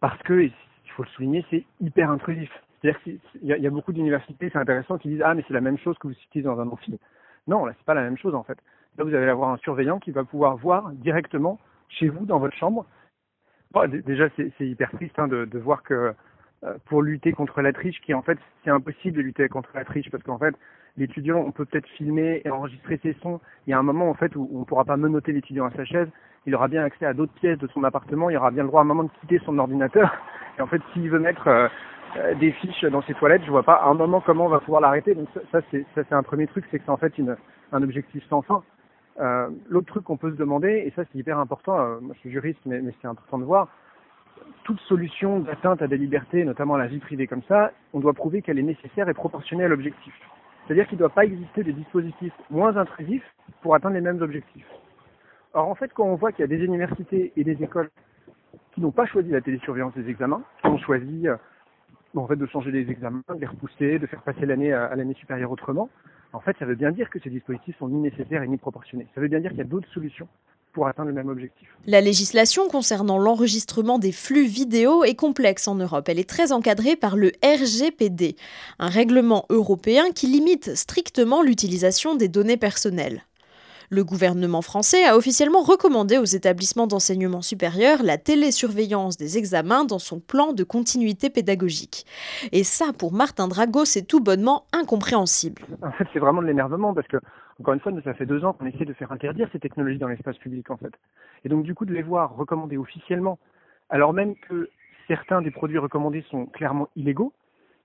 Parce 0.00 0.20
que, 0.22 0.42
il 0.42 0.52
faut 0.96 1.02
le 1.04 1.08
souligner, 1.10 1.44
c'est 1.50 1.64
hyper 1.80 2.10
intrusif. 2.10 2.50
C'est-à-dire 2.82 3.00
qu'il 3.02 3.18
y, 3.44 3.66
a- 3.66 3.70
beaucoup 3.70 3.92
d'universités, 3.92 4.48
c'est 4.50 4.58
intéressant, 4.58 4.98
qui 4.98 5.08
disent 5.08 5.22
ah 5.24 5.34
mais 5.34 5.44
c'est 5.46 5.54
la 5.54 5.60
même 5.60 5.78
chose 5.78 5.96
que 5.98 6.08
vous 6.08 6.14
utilisez 6.14 6.42
dans 6.48 6.58
un 6.58 6.66
amphi. 6.68 6.98
Non, 7.46 7.64
là 7.64 7.74
c'est 7.78 7.84
pas 7.86 7.94
la 7.94 8.02
même 8.02 8.18
chose 8.18 8.34
en 8.34 8.42
fait. 8.42 8.58
Là 8.98 9.04
vous 9.04 9.14
allez 9.14 9.28
avoir 9.28 9.50
un 9.50 9.56
surveillant 9.58 9.98
qui 10.00 10.10
va 10.10 10.24
pouvoir 10.24 10.56
voir 10.56 10.90
directement 10.92 11.58
chez 11.88 12.08
vous 12.08 12.24
dans 12.26 12.38
votre 12.38 12.56
chambre. 12.56 12.86
Déjà 13.88 14.28
c'est 14.36 14.66
hyper 14.66 14.90
triste 14.90 15.16
hein, 15.18 15.28
de, 15.28 15.58
voir 15.58 15.84
que 15.84 16.12
euh, 16.64 16.74
pour 16.86 17.02
lutter 17.02 17.32
contre 17.32 17.62
la 17.62 17.72
triche, 17.72 18.00
qui 18.00 18.12
en 18.14 18.22
fait 18.22 18.36
c'est 18.64 18.70
impossible 18.70 19.16
de 19.16 19.22
lutter 19.22 19.48
contre 19.48 19.70
la 19.74 19.84
triche 19.84 20.10
parce 20.10 20.24
qu'en 20.24 20.38
fait 20.38 20.54
l'étudiant 20.96 21.38
on 21.38 21.52
peut 21.52 21.64
peut-être 21.64 21.88
filmer 21.90 22.42
et 22.44 22.50
enregistrer 22.50 22.98
ses 23.02 23.12
sons. 23.22 23.40
Il 23.66 23.70
y 23.70 23.72
a 23.72 23.78
un 23.78 23.84
moment 23.84 24.10
en 24.10 24.14
fait 24.14 24.34
où 24.34 24.50
on 24.52 24.60
ne 24.60 24.64
pourra 24.64 24.84
pas 24.84 24.96
menotter 24.96 25.30
l'étudiant 25.32 25.66
à 25.66 25.70
sa 25.70 25.84
chaise. 25.84 26.08
Il 26.46 26.54
aura 26.56 26.66
bien 26.66 26.82
accès 26.82 27.06
à 27.06 27.14
d'autres 27.14 27.32
pièces 27.34 27.58
de 27.58 27.68
son 27.68 27.84
appartement. 27.84 28.28
Il 28.28 28.36
aura 28.36 28.50
bien 28.50 28.64
le 28.64 28.68
droit 28.68 28.80
à 28.80 28.84
un 28.84 28.86
moment 28.86 29.04
de 29.04 29.10
quitter 29.20 29.38
son 29.44 29.56
ordinateur. 29.58 30.12
Et 30.58 30.62
en 30.62 30.66
fait 30.66 30.82
s'il 30.92 31.08
veut 31.08 31.20
mettre 31.20 31.46
euh, 31.46 31.68
euh, 32.16 32.34
des 32.34 32.50
fiches 32.50 32.84
dans 32.86 33.02
ses 33.02 33.14
toilettes, 33.14 33.44
je 33.44 33.50
vois 33.52 33.62
pas 33.62 33.74
à 33.74 33.88
un 33.88 33.94
moment 33.94 34.20
comment 34.20 34.46
on 34.46 34.50
va 34.50 34.58
pouvoir 34.58 34.80
l'arrêter. 34.80 35.14
Donc 35.14 35.28
ça, 35.52 35.60
ça 35.60 35.66
c'est 35.94 36.12
un 36.12 36.24
premier 36.24 36.48
truc, 36.48 36.64
c'est 36.72 36.80
que 36.80 36.84
c'est 36.84 36.90
en 36.90 36.96
fait 36.96 37.16
une, 37.18 37.36
un 37.70 37.82
objectif 37.84 38.24
sans 38.28 38.42
fin. 38.42 38.64
Euh, 39.20 39.48
L'autre 39.68 39.86
truc 39.86 40.04
qu'on 40.04 40.16
peut 40.16 40.30
se 40.30 40.36
demander, 40.36 40.84
et 40.86 40.92
ça 40.96 41.02
c'est 41.10 41.18
hyper 41.18 41.38
important, 41.38 41.78
euh, 41.78 42.00
moi 42.00 42.14
je 42.14 42.20
suis 42.20 42.30
juriste, 42.30 42.60
mais, 42.64 42.80
c'est 43.00 43.08
important 43.08 43.38
de 43.38 43.44
voir, 43.44 43.68
toute 44.64 44.80
solution 44.80 45.40
d'atteinte 45.40 45.82
à 45.82 45.86
des 45.86 45.98
libertés, 45.98 46.44
notamment 46.44 46.74
à 46.74 46.78
la 46.78 46.86
vie 46.86 46.98
privée 46.98 47.26
comme 47.26 47.42
ça, 47.42 47.72
on 47.92 48.00
doit 48.00 48.14
prouver 48.14 48.40
qu'elle 48.40 48.58
est 48.58 48.62
nécessaire 48.62 49.08
et 49.08 49.14
proportionnée 49.14 49.64
à 49.64 49.68
l'objectif. 49.68 50.14
C'est-à-dire 50.66 50.86
qu'il 50.86 50.96
ne 50.96 51.00
doit 51.00 51.10
pas 51.10 51.24
exister 51.24 51.64
des 51.64 51.72
dispositifs 51.72 52.32
moins 52.50 52.76
intrusifs 52.76 53.24
pour 53.60 53.74
atteindre 53.74 53.94
les 53.94 54.00
mêmes 54.00 54.22
objectifs. 54.22 54.66
Or 55.52 55.68
en 55.68 55.74
fait, 55.74 55.92
quand 55.92 56.04
on 56.04 56.14
voit 56.14 56.32
qu'il 56.32 56.40
y 56.40 56.44
a 56.44 56.46
des 56.46 56.64
universités 56.64 57.32
et 57.36 57.44
des 57.44 57.62
écoles 57.62 57.90
qui 58.72 58.80
n'ont 58.80 58.92
pas 58.92 59.06
choisi 59.06 59.30
la 59.30 59.40
télésurveillance 59.40 59.94
des 59.94 60.08
examens, 60.08 60.42
qui 60.62 60.68
ont 60.68 60.78
choisi 60.78 61.28
euh, 61.28 61.36
en 62.14 62.26
fait 62.26 62.36
de 62.36 62.46
changer 62.46 62.70
les 62.70 62.90
examens, 62.90 63.22
de 63.28 63.40
les 63.40 63.46
repousser, 63.46 63.98
de 63.98 64.06
faire 64.06 64.22
passer 64.22 64.46
l'année 64.46 64.72
à 64.72 64.94
l'année 64.94 65.14
supérieure 65.14 65.50
autrement, 65.50 65.90
en 66.32 66.40
fait, 66.40 66.56
ça 66.58 66.64
veut 66.64 66.74
bien 66.74 66.92
dire 66.92 67.10
que 67.10 67.18
ces 67.20 67.30
dispositifs 67.30 67.76
sont 67.78 67.88
ni 67.88 68.00
nécessaires 68.00 68.42
ni 68.46 68.56
proportionnés. 68.56 69.06
Ça 69.14 69.20
veut 69.20 69.28
bien 69.28 69.40
dire 69.40 69.50
qu'il 69.50 69.58
y 69.58 69.62
a 69.62 69.64
d'autres 69.64 69.90
solutions 69.92 70.28
pour 70.72 70.86
atteindre 70.86 71.08
le 71.08 71.14
même 71.14 71.28
objectif. 71.28 71.68
La 71.86 72.00
législation 72.00 72.68
concernant 72.68 73.18
l'enregistrement 73.18 73.98
des 73.98 74.12
flux 74.12 74.46
vidéo 74.46 75.02
est 75.02 75.16
complexe 75.16 75.66
en 75.66 75.74
Europe. 75.74 76.08
Elle 76.08 76.20
est 76.20 76.28
très 76.28 76.52
encadrée 76.52 76.94
par 76.94 77.16
le 77.16 77.32
RGPD, 77.42 78.36
un 78.78 78.88
règlement 78.88 79.46
européen 79.50 80.12
qui 80.14 80.28
limite 80.28 80.76
strictement 80.76 81.42
l'utilisation 81.42 82.14
des 82.14 82.28
données 82.28 82.56
personnelles. 82.56 83.24
Le 83.92 84.04
gouvernement 84.04 84.62
français 84.62 85.04
a 85.04 85.16
officiellement 85.16 85.62
recommandé 85.62 86.16
aux 86.16 86.24
établissements 86.24 86.86
d'enseignement 86.86 87.42
supérieur 87.42 88.04
la 88.04 88.18
télésurveillance 88.18 89.16
des 89.16 89.36
examens 89.36 89.84
dans 89.84 89.98
son 89.98 90.20
plan 90.20 90.52
de 90.52 90.62
continuité 90.62 91.28
pédagogique. 91.28 92.06
Et 92.52 92.62
ça, 92.62 92.92
pour 92.96 93.12
Martin 93.12 93.48
Drago, 93.48 93.84
c'est 93.84 94.06
tout 94.06 94.20
bonnement 94.22 94.62
incompréhensible. 94.72 95.62
En 95.82 95.90
fait, 95.90 96.06
c'est 96.12 96.20
vraiment 96.20 96.40
de 96.40 96.46
l'énervement 96.46 96.94
parce 96.94 97.08
que, 97.08 97.16
encore 97.58 97.74
une 97.74 97.80
fois, 97.80 97.90
ça 98.04 98.14
fait 98.14 98.26
deux 98.26 98.44
ans 98.44 98.52
qu'on 98.52 98.66
essaie 98.66 98.84
de 98.84 98.92
faire 98.92 99.10
interdire 99.10 99.48
ces 99.50 99.58
technologies 99.58 99.98
dans 99.98 100.06
l'espace 100.06 100.38
public, 100.38 100.70
en 100.70 100.76
fait. 100.76 100.92
Et 101.44 101.48
donc, 101.48 101.64
du 101.64 101.74
coup, 101.74 101.84
de 101.84 101.92
les 101.92 102.02
voir 102.02 102.36
recommandées 102.36 102.76
officiellement, 102.76 103.40
alors 103.88 104.12
même 104.12 104.36
que 104.36 104.70
certains 105.08 105.42
des 105.42 105.50
produits 105.50 105.78
recommandés 105.78 106.24
sont 106.30 106.46
clairement 106.46 106.88
illégaux. 106.94 107.32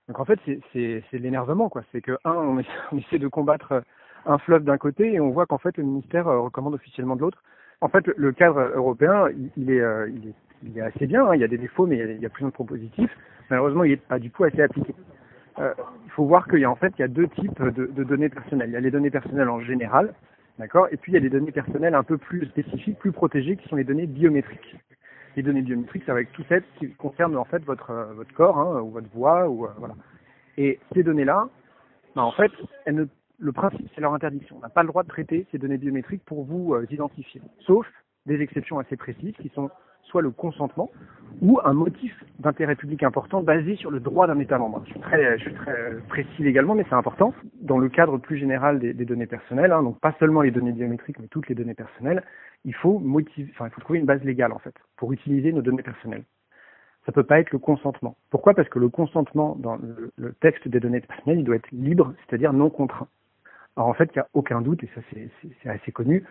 Donc, 0.06 0.20
en 0.20 0.24
fait, 0.24 0.38
c'est- 0.46 1.02
de 1.12 1.18
l'énervement, 1.18 1.68
quoi. 1.68 1.82
C'est 1.90 2.00
que, 2.00 2.12
un, 2.24 2.30
on 2.34 2.60
essaie, 2.98 3.18
de 3.18 3.26
combattre 3.26 3.82
un 4.26 4.38
fleuve 4.38 4.64
d'un 4.64 4.78
côté 4.78 5.14
et 5.14 5.20
on 5.20 5.30
voit 5.30 5.46
qu'en 5.46 5.58
fait, 5.58 5.76
le 5.76 5.84
ministère 5.84 6.28
euh, 6.28 6.40
recommande 6.40 6.74
officiellement 6.74 7.16
de 7.16 7.22
l'autre. 7.22 7.42
En 7.80 7.88
fait, 7.88 8.06
le- 8.06 8.32
cadre 8.32 8.72
européen, 8.74 9.28
il, 9.56 9.70
euh, 9.70 10.08
est, 10.76 10.80
assez 10.80 11.06
bien. 11.06 11.26
hein. 11.26 11.34
Il 11.34 11.40
y 11.40 11.44
a 11.44 11.48
des 11.48 11.58
défauts, 11.58 11.86
mais 11.86 11.98
il 11.98 12.20
y 12.20 12.26
a, 12.26 12.30
plus 12.30 12.44
de 12.44 12.50
propositifs. 12.50 13.10
Malheureusement, 13.50 13.84
il 13.84 13.90
n'est 13.90 13.96
pas 13.96 14.18
du 14.18 14.30
coup 14.30 14.44
assez 14.44 14.62
appliqué. 14.62 14.94
Euh, 15.58 15.72
il 16.04 16.10
faut 16.10 16.24
voir 16.24 16.48
qu'il 16.48 16.58
y 16.58 16.64
a 16.64 16.70
en 16.70 16.76
fait 16.76 16.94
deux 17.00 17.28
types 17.28 17.62
de, 17.62 18.04
données 18.04 18.28
personnelles. 18.28 18.70
Il 18.70 18.72
y 18.72 18.76
a 18.76 18.80
les 18.80 18.90
données 18.90 19.10
personnelles 19.10 19.48
en 19.48 19.60
général, 19.60 20.12
d'accord, 20.58 20.88
et 20.90 20.96
puis 20.96 21.12
il 21.12 21.14
y 21.14 21.18
a 21.18 21.20
les 21.20 21.30
données 21.30 21.52
personnelles 21.52 21.94
un 21.94 22.02
peu 22.02 22.18
plus 22.18 22.46
spécifiques, 22.46 22.98
plus 22.98 23.12
protégées, 23.12 23.56
qui 23.56 23.68
sont 23.68 23.76
les 23.76 23.84
données 23.84 24.06
biométriques. 24.06 24.76
Les 25.36 25.42
données 25.42 25.62
biométriques, 25.62 26.06
va 26.06 26.20
être 26.20 26.32
tout 26.32 26.44
celles 26.48 26.64
qui 26.78 26.90
concernent 26.94 27.36
en 27.36 27.44
fait 27.44 27.62
votre 27.64 27.92
corps 28.34 28.58
hein, 28.58 28.80
ou 28.80 28.90
votre 28.90 29.08
voix 29.14 29.48
ou 29.48 29.66
voilà. 29.78 29.94
Et 30.58 30.78
ces 30.94 31.02
données-là, 31.02 31.48
ben, 32.16 32.22
en 32.22 32.32
fait, 32.32 32.50
elles 32.86 32.94
ne, 32.94 33.04
le 33.38 33.52
principe 33.52 33.88
c'est 33.94 34.00
leur 34.00 34.14
interdiction. 34.14 34.56
On 34.56 34.60
n'a 34.60 34.68
pas 34.68 34.82
le 34.82 34.88
droit 34.88 35.02
de 35.02 35.08
traiter 35.08 35.46
ces 35.50 35.58
données 35.58 35.78
biométriques 35.78 36.24
pour 36.24 36.44
vous 36.44 36.74
euh, 36.74 36.86
identifier, 36.90 37.40
sauf 37.60 37.86
des 38.26 38.40
exceptions 38.40 38.78
assez 38.78 38.96
précises 38.96 39.34
qui 39.40 39.50
sont 39.54 39.70
soit 40.02 40.22
le 40.22 40.30
consentement 40.30 40.90
ou 41.42 41.60
un 41.64 41.72
motif 41.72 42.14
d'intérêt 42.38 42.76
public 42.76 43.02
important 43.02 43.42
basé 43.42 43.76
sur 43.76 43.90
le 43.90 44.00
droit 44.00 44.26
d'un 44.26 44.38
État 44.38 44.58
membre. 44.58 44.82
Je 44.86 44.92
suis 44.92 45.00
très, 45.00 45.96
précis 46.08 46.46
également, 46.46 46.74
mais 46.74 46.84
c'est 46.88 46.94
important. 46.94 47.34
Dans 47.60 47.78
le 47.78 47.88
cadre 47.88 48.18
plus 48.18 48.38
général 48.38 48.78
des, 48.78 48.94
données 48.94 49.26
personnelles, 49.26 49.72
hein, 49.72 49.82
donc 49.82 50.00
pas 50.00 50.14
seulement 50.18 50.42
les 50.42 50.50
données 50.50 50.72
biométriques, 50.72 51.18
mais 51.18 51.28
toutes 51.28 51.48
les 51.48 51.54
données 51.54 51.74
personnelles, 51.74 52.22
il 52.64 52.74
faut 52.74 52.98
motiver, 52.98 53.50
enfin, 53.54 53.66
il 53.66 53.70
faut 53.70 53.80
trouver 53.80 53.98
une 53.98 54.06
base 54.06 54.22
légale 54.22 54.52
en 54.52 54.58
fait 54.58 54.74
pour 54.96 55.12
utiliser 55.12 55.52
nos 55.52 55.62
données 55.62 55.82
personnelles. 55.82 56.24
Ça 57.04 57.12
peut 57.12 57.24
pas 57.24 57.38
être 57.38 57.52
le 57.52 57.58
consentement. 57.58 58.16
Pourquoi? 58.30 58.54
Parce 58.54 58.68
que 58.68 58.80
le 58.80 58.88
consentement 58.88 59.56
dans 59.56 59.78
le 60.16 60.32
texte 60.40 60.66
des 60.66 60.80
données 60.80 61.00
personnelles, 61.00 61.40
il 61.40 61.44
doit 61.44 61.56
être 61.56 61.70
libre, 61.70 62.14
c'est-à-dire 62.26 62.52
non 62.52 62.70
contraint. 62.70 63.08
Alors 63.76 63.88
en 63.88 63.94
fait, 63.94 64.10
il 64.14 64.18
n'y 64.18 64.22
a 64.22 64.28
aucun 64.32 64.60
doute, 64.60 64.82
et 64.82 64.90
ça 64.94 65.00
c'est 65.10 65.68
assez 65.68 65.92
connu, 65.92 66.24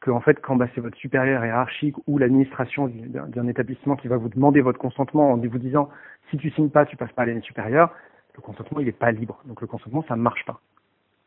que 0.00 0.10
en 0.10 0.20
fait, 0.20 0.40
quand 0.40 0.56
bah, 0.56 0.68
c'est 0.74 0.80
votre 0.80 0.96
supérieur 0.96 1.44
hiérarchique 1.44 1.96
ou 2.06 2.18
l'administration 2.18 2.88
d'un 2.88 3.48
établissement 3.48 3.96
qui 3.96 4.08
va 4.08 4.16
vous 4.16 4.28
demander 4.28 4.60
votre 4.60 4.78
consentement 4.78 5.32
en 5.32 5.36
vous 5.36 5.58
disant 5.58 5.88
si 6.30 6.38
tu 6.38 6.50
signes 6.50 6.70
pas, 6.70 6.86
tu 6.86 6.96
passes 6.96 7.12
pas 7.12 7.22
à 7.22 7.26
l'année 7.26 7.40
supérieure, 7.40 7.92
le 8.34 8.40
consentement 8.40 8.80
il 8.80 8.86
n'est 8.86 8.92
pas 8.92 9.10
libre. 9.10 9.40
Donc 9.44 9.60
le 9.60 9.66
consentement 9.66 10.04
ça 10.08 10.16
ne 10.16 10.22
marche 10.22 10.44
pas. 10.44 10.60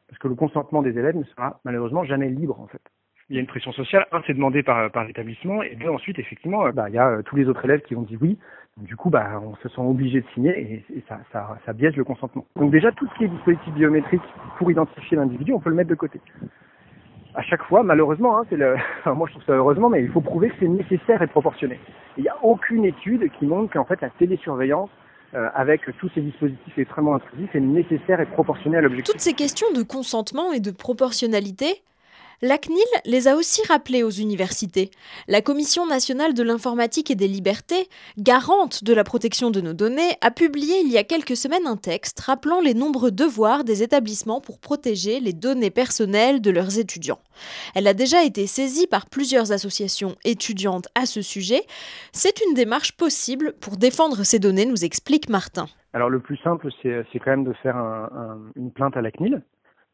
Parce 0.07 0.19
que 0.19 0.27
le 0.27 0.35
consentement 0.35 0.81
des 0.81 0.97
élèves 0.97 1.15
ne 1.15 1.23
sera 1.23 1.59
malheureusement 1.63 2.03
jamais 2.03 2.29
libre 2.29 2.59
en 2.59 2.67
fait. 2.67 2.81
Il 3.31 3.35
y 3.35 3.37
a 3.37 3.39
une 3.39 3.47
pression 3.47 3.71
sociale, 3.71 4.05
un 4.11 4.21
c'est 4.27 4.33
demandé 4.33 4.61
par, 4.61 4.89
l'établissement, 5.07 5.63
et 5.63 5.75
deux 5.75 5.87
ensuite 5.87 6.19
effectivement, 6.19 6.69
bah, 6.71 6.89
il 6.89 6.95
y 6.95 6.97
a 6.97 7.07
euh, 7.07 7.21
tous 7.21 7.37
les 7.37 7.47
autres 7.47 7.63
élèves 7.63 7.81
qui 7.81 7.95
ont 7.95 8.01
dit 8.01 8.17
oui. 8.19 8.37
Du 8.75 8.97
coup, 8.97 9.09
bah, 9.09 9.41
on 9.41 9.55
se 9.55 9.69
sent 9.69 9.81
obligé 9.81 10.19
de 10.19 10.25
signer 10.33 10.51
et, 10.59 11.03
ça, 11.07 11.17
ça, 11.31 11.57
ça 11.65 11.71
biaise 11.71 11.95
le 11.95 12.03
consentement. 12.03 12.45
Donc 12.57 12.71
déjà, 12.71 12.91
tout 12.91 13.07
ce 13.07 13.17
qui 13.17 13.23
est 13.23 13.29
dispositif 13.29 13.73
biométrique 13.73 14.21
pour 14.57 14.69
identifier 14.69 15.15
l'individu, 15.15 15.53
on 15.53 15.61
peut 15.61 15.69
le 15.69 15.77
mettre 15.77 15.89
de 15.89 15.95
côté 15.95 16.19
à 17.33 17.41
chaque 17.43 17.63
fois, 17.63 17.83
malheureusement, 17.83 18.39
hein, 18.39 18.43
moi 19.15 19.27
je 19.27 19.31
trouve 19.31 19.45
ça 19.45 19.53
heureusement, 19.53 19.89
mais 19.89 20.03
il 20.03 20.09
faut 20.09 20.19
prouver 20.19 20.49
que 20.49 20.55
c'est 20.59 20.67
nécessaire 20.67 21.21
et 21.21 21.27
proportionné. 21.27 21.79
Il 22.17 22.23
n'y 22.23 22.29
a 22.29 22.35
aucune 22.43 22.83
étude 22.83 23.29
qui 23.39 23.45
montre 23.45 23.71
qu'en 23.71 23.85
fait 23.85 24.01
la 24.01 24.09
télésurveillance 24.09 24.89
euh, 25.33 25.47
avec 25.55 25.81
tous 25.97 26.09
ces 26.13 26.19
dispositifs 26.19 26.77
extrêmement 26.77 27.15
intrusifs 27.15 27.55
est 27.55 27.61
nécessaire 27.61 28.19
et 28.19 28.25
proportionné 28.25 28.77
à 28.77 28.81
l'objectif. 28.81 29.13
Toutes 29.13 29.21
ces 29.21 29.33
questions 29.33 29.67
de 29.73 29.81
consentement 29.81 30.51
et 30.51 30.59
de 30.59 30.71
proportionnalité, 30.71 31.81
la 32.41 32.57
CNIL 32.57 32.81
les 33.05 33.27
a 33.27 33.35
aussi 33.35 33.61
rappelées 33.67 34.03
aux 34.03 34.09
universités. 34.09 34.89
La 35.27 35.41
Commission 35.41 35.85
nationale 35.85 36.33
de 36.33 36.43
l'informatique 36.43 37.11
et 37.11 37.15
des 37.15 37.27
libertés, 37.27 37.87
garante 38.17 38.83
de 38.83 38.93
la 38.93 39.03
protection 39.03 39.51
de 39.51 39.61
nos 39.61 39.73
données, 39.73 40.17
a 40.21 40.31
publié 40.31 40.79
il 40.79 40.91
y 40.91 40.97
a 40.97 41.03
quelques 41.03 41.37
semaines 41.37 41.67
un 41.67 41.77
texte 41.77 42.19
rappelant 42.19 42.59
les 42.59 42.73
nombreux 42.73 43.11
devoirs 43.11 43.63
des 43.63 43.83
établissements 43.83 44.41
pour 44.41 44.59
protéger 44.59 45.19
les 45.19 45.33
données 45.33 45.69
personnelles 45.69 46.41
de 46.41 46.49
leurs 46.51 46.79
étudiants. 46.79 47.19
Elle 47.75 47.87
a 47.87 47.93
déjà 47.93 48.23
été 48.23 48.47
saisie 48.47 48.87
par 48.87 49.05
plusieurs 49.05 49.51
associations 49.51 50.15
étudiantes 50.23 50.87
à 50.95 51.05
ce 51.05 51.21
sujet. 51.21 51.63
C'est 52.11 52.41
une 52.47 52.55
démarche 52.55 52.93
possible 52.93 53.53
pour 53.59 53.77
défendre 53.77 54.23
ces 54.23 54.39
données, 54.39 54.65
nous 54.65 54.83
explique 54.83 55.29
Martin. 55.29 55.67
Alors 55.93 56.09
le 56.09 56.19
plus 56.19 56.37
simple, 56.37 56.69
c'est 56.81 57.19
quand 57.19 57.31
même 57.31 57.43
de 57.43 57.53
faire 57.61 57.75
une 58.55 58.71
plainte 58.71 58.95
à 58.95 59.01
la 59.01 59.11
CNIL, 59.11 59.41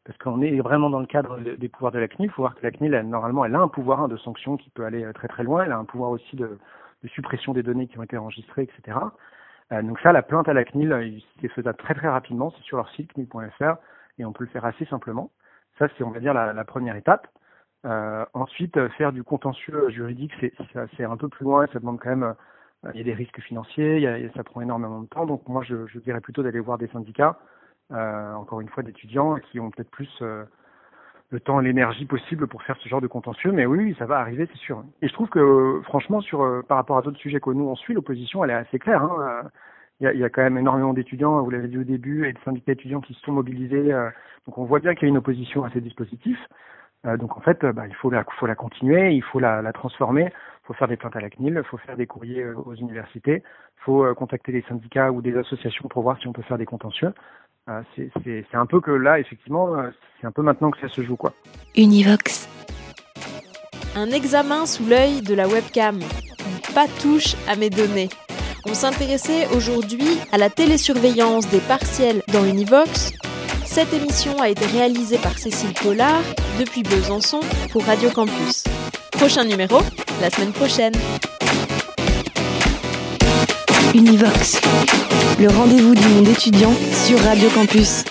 parce 0.08 0.16
qu'on 0.20 0.40
est 0.40 0.58
vraiment 0.60 0.88
dans 0.88 1.00
le 1.00 1.06
cadre 1.06 1.38
des 1.38 1.68
pouvoirs 1.68 1.92
de 1.92 1.98
la 1.98 2.08
CNIL. 2.08 2.30
Il 2.30 2.32
faut 2.32 2.40
voir 2.40 2.54
que 2.54 2.62
la 2.62 2.70
CNIL, 2.70 2.94
elle, 2.94 3.06
normalement, 3.10 3.44
elle 3.44 3.54
a 3.54 3.60
un 3.60 3.68
pouvoir 3.68 4.00
hein, 4.00 4.08
de 4.08 4.16
sanction 4.16 4.56
qui 4.56 4.70
peut 4.70 4.86
aller 4.86 5.04
euh, 5.04 5.12
très 5.12 5.28
très 5.28 5.42
loin. 5.42 5.64
Elle 5.64 5.72
a 5.72 5.76
un 5.76 5.84
pouvoir 5.84 6.10
aussi 6.10 6.34
de, 6.34 6.58
de 7.02 7.08
suppression 7.08 7.52
des 7.52 7.62
données 7.62 7.88
qui 7.88 7.98
ont 7.98 8.02
été 8.02 8.16
enregistrées, 8.16 8.62
etc. 8.62 8.96
Euh, 9.70 9.82
donc 9.82 10.00
ça, 10.00 10.12
la 10.12 10.22
plainte 10.22 10.48
à 10.48 10.54
la 10.54 10.64
CNIL, 10.64 10.92
euh, 10.92 11.10
c'est 11.42 11.48
faisable 11.48 11.76
très 11.76 11.92
très 11.92 12.08
rapidement. 12.08 12.50
C'est 12.56 12.62
sur 12.62 12.78
leur 12.78 12.88
site 12.92 13.12
CNIL.fr 13.12 13.74
et 14.18 14.24
on 14.24 14.32
peut 14.32 14.44
le 14.44 14.50
faire 14.50 14.64
assez 14.64 14.86
simplement. 14.86 15.30
Ça, 15.78 15.88
c'est 15.98 16.04
on 16.04 16.10
va 16.10 16.20
dire 16.20 16.32
la, 16.32 16.54
la 16.54 16.64
première 16.64 16.96
étape. 16.96 17.28
Euh, 17.84 18.24
ensuite, 18.32 18.88
faire 18.96 19.12
du 19.12 19.22
contentieux 19.22 19.90
juridique, 19.90 20.32
c'est 20.96 21.04
un 21.04 21.16
peu 21.18 21.28
plus 21.28 21.44
loin. 21.44 21.66
Ça 21.66 21.80
demande 21.80 22.00
quand 22.00 22.16
même 22.16 22.34
il 22.94 22.96
y 22.98 23.02
a 23.02 23.04
des 23.04 23.12
risques 23.12 23.42
financiers, 23.42 24.00
y 24.00 24.06
a, 24.06 24.16
ça 24.32 24.42
prend 24.42 24.62
énormément 24.62 25.02
de 25.02 25.06
temps. 25.08 25.26
Donc 25.26 25.46
moi, 25.48 25.62
je, 25.64 25.86
je 25.86 25.98
dirais 25.98 26.22
plutôt 26.22 26.42
d'aller 26.42 26.60
voir 26.60 26.78
des 26.78 26.88
syndicats 26.88 27.36
euh, 27.36 27.44
encore 27.90 28.60
une 28.60 28.68
fois, 28.68 28.82
d'étudiants 28.82 29.36
qui 29.36 29.60
ont 29.60 29.70
peut-être 29.70 29.90
plus 29.90 30.10
euh, 30.22 30.44
le 31.30 31.40
temps 31.40 31.58
l'énergie 31.58 32.04
possible 32.04 32.46
pour 32.46 32.62
faire 32.62 32.76
ce 32.82 32.88
genre 32.88 33.00
de 33.00 33.06
contentieux. 33.06 33.52
Mais 33.52 33.66
oui, 33.66 33.94
ça 33.98 34.06
va 34.06 34.18
arriver, 34.18 34.48
c'est 34.52 34.58
sûr. 34.58 34.84
Et 35.02 35.08
je 35.08 35.12
trouve 35.12 35.28
que, 35.28 35.80
franchement, 35.84 36.20
sur 36.20 36.42
euh, 36.42 36.62
par 36.62 36.76
rapport 36.76 36.98
à 36.98 37.02
d'autres 37.02 37.18
sujets 37.18 37.40
que 37.40 37.50
nous 37.50 37.64
on 37.64 37.76
suit, 37.76 37.94
l'opposition, 37.94 38.44
elle 38.44 38.50
est 38.50 38.54
assez 38.54 38.78
claire. 38.78 39.02
Hein. 39.02 39.42
Il, 40.00 40.04
y 40.04 40.06
a, 40.06 40.12
il 40.12 40.20
y, 40.20 40.24
a, 40.24 40.28
quand 40.28 40.42
même 40.42 40.58
énormément 40.58 40.92
d'étudiants, 40.92 41.42
vous 41.42 41.50
l'avez 41.50 41.68
dit 41.68 41.78
au 41.78 41.84
début, 41.84 42.28
et 42.28 42.32
de 42.32 42.38
syndicats 42.44 42.72
étudiants 42.72 43.00
qui 43.00 43.14
se 43.14 43.20
sont 43.20 43.32
mobilisés. 43.32 43.90
donc 44.46 44.56
on 44.56 44.64
voit 44.64 44.78
bien 44.78 44.94
qu'il 44.94 45.02
y 45.02 45.06
a 45.06 45.08
une 45.08 45.16
opposition 45.16 45.64
à 45.64 45.70
ces 45.70 45.80
dispositifs. 45.80 46.38
donc 47.18 47.36
en 47.36 47.40
fait, 47.40 47.66
bah, 47.66 47.88
il 47.88 47.94
faut 47.96 48.08
la, 48.08 48.22
faut 48.38 48.46
la 48.46 48.54
continuer, 48.54 49.10
il 49.10 49.24
faut 49.24 49.40
la, 49.40 49.60
la 49.60 49.72
transformer, 49.72 50.26
il 50.26 50.66
faut 50.66 50.74
faire 50.74 50.86
des 50.86 50.96
plaintes 50.96 51.16
à 51.16 51.20
la 51.20 51.30
CNIL, 51.30 51.54
il 51.56 51.68
faut 51.68 51.78
faire 51.78 51.96
des 51.96 52.06
courriers 52.06 52.44
aux 52.48 52.76
universités, 52.76 53.42
il 53.42 53.82
faut 53.82 54.14
contacter 54.14 54.52
des 54.52 54.62
syndicats 54.68 55.10
ou 55.10 55.20
des 55.20 55.36
associations 55.36 55.88
pour 55.88 56.04
voir 56.04 56.16
si 56.20 56.28
on 56.28 56.32
peut 56.32 56.42
faire 56.42 56.58
des 56.58 56.66
contentieux. 56.66 57.12
Ah, 57.70 57.82
c'est 57.94 58.46
un 58.54 58.64
peu 58.64 58.80
que 58.80 58.90
là, 58.90 59.18
effectivement, 59.18 59.74
euh, 59.74 59.90
c'est 60.18 60.26
un 60.26 60.32
peu 60.32 60.40
maintenant 60.40 60.70
que 60.70 60.80
ça 60.80 60.88
se 60.88 61.02
joue, 61.02 61.16
quoi. 61.16 61.34
Univox. 61.76 62.48
Un 63.94 64.10
examen 64.10 64.64
sous 64.64 64.86
l'œil 64.86 65.20
de 65.20 65.34
la 65.34 65.46
webcam. 65.46 66.00
Pas 66.74 66.86
touche 67.02 67.34
à 67.46 67.56
mes 67.56 67.68
données. 67.68 68.08
On 68.64 68.72
s'intéressait 68.72 69.46
aujourd'hui 69.54 70.18
à 70.32 70.38
la 70.38 70.48
télésurveillance 70.48 71.46
des 71.50 71.60
partiels 71.60 72.22
dans 72.32 72.44
Univox. 72.44 73.12
Cette 73.66 73.92
émission 73.92 74.40
a 74.40 74.48
été 74.48 74.64
réalisée 74.64 75.18
par 75.18 75.36
Cécile 75.36 75.74
Pollard 75.74 76.22
depuis 76.58 76.82
Besançon 76.82 77.40
pour 77.70 77.84
Radio 77.84 78.08
Campus. 78.10 78.64
Prochain 79.12 79.44
numéro, 79.44 79.78
la 80.22 80.30
semaine 80.30 80.52
prochaine. 80.52 80.94
Univox, 83.94 84.60
le 85.40 85.48
rendez-vous 85.48 85.94
du 85.94 86.06
monde 86.08 86.28
étudiant 86.28 86.72
sur 86.92 87.18
Radio 87.20 87.48
Campus. 87.50 88.04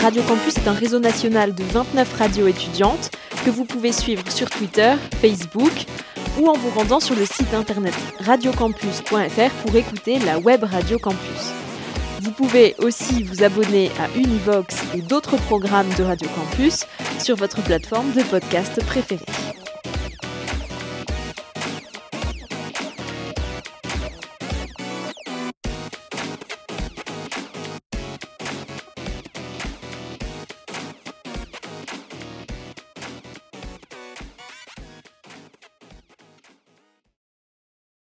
Radio 0.00 0.22
Campus 0.22 0.56
est 0.56 0.68
un 0.68 0.72
réseau 0.72 1.00
national 1.00 1.54
de 1.54 1.64
29 1.64 2.18
radios 2.18 2.46
étudiantes 2.46 3.10
que 3.44 3.50
vous 3.50 3.64
pouvez 3.64 3.90
suivre 3.90 4.22
sur 4.30 4.48
Twitter, 4.48 4.94
Facebook 5.20 5.72
ou 6.38 6.48
en 6.48 6.52
vous 6.52 6.70
rendant 6.70 7.00
sur 7.00 7.16
le 7.16 7.24
site 7.24 7.52
internet 7.52 7.94
radiocampus.fr 8.20 9.50
pour 9.64 9.76
écouter 9.76 10.18
la 10.20 10.38
web 10.38 10.62
Radio 10.62 10.98
Campus. 10.98 11.52
Vous 12.22 12.30
pouvez 12.30 12.74
aussi 12.78 13.24
vous 13.24 13.42
abonner 13.42 13.90
à 13.98 14.16
Univox 14.16 14.76
et 14.94 15.02
d'autres 15.02 15.36
programmes 15.36 15.88
de 15.98 16.04
Radio 16.04 16.28
Campus 16.36 16.86
sur 17.18 17.36
votre 17.36 17.62
plateforme 17.62 18.12
de 18.12 18.22
podcast 18.22 18.84
préférée. 18.86 19.24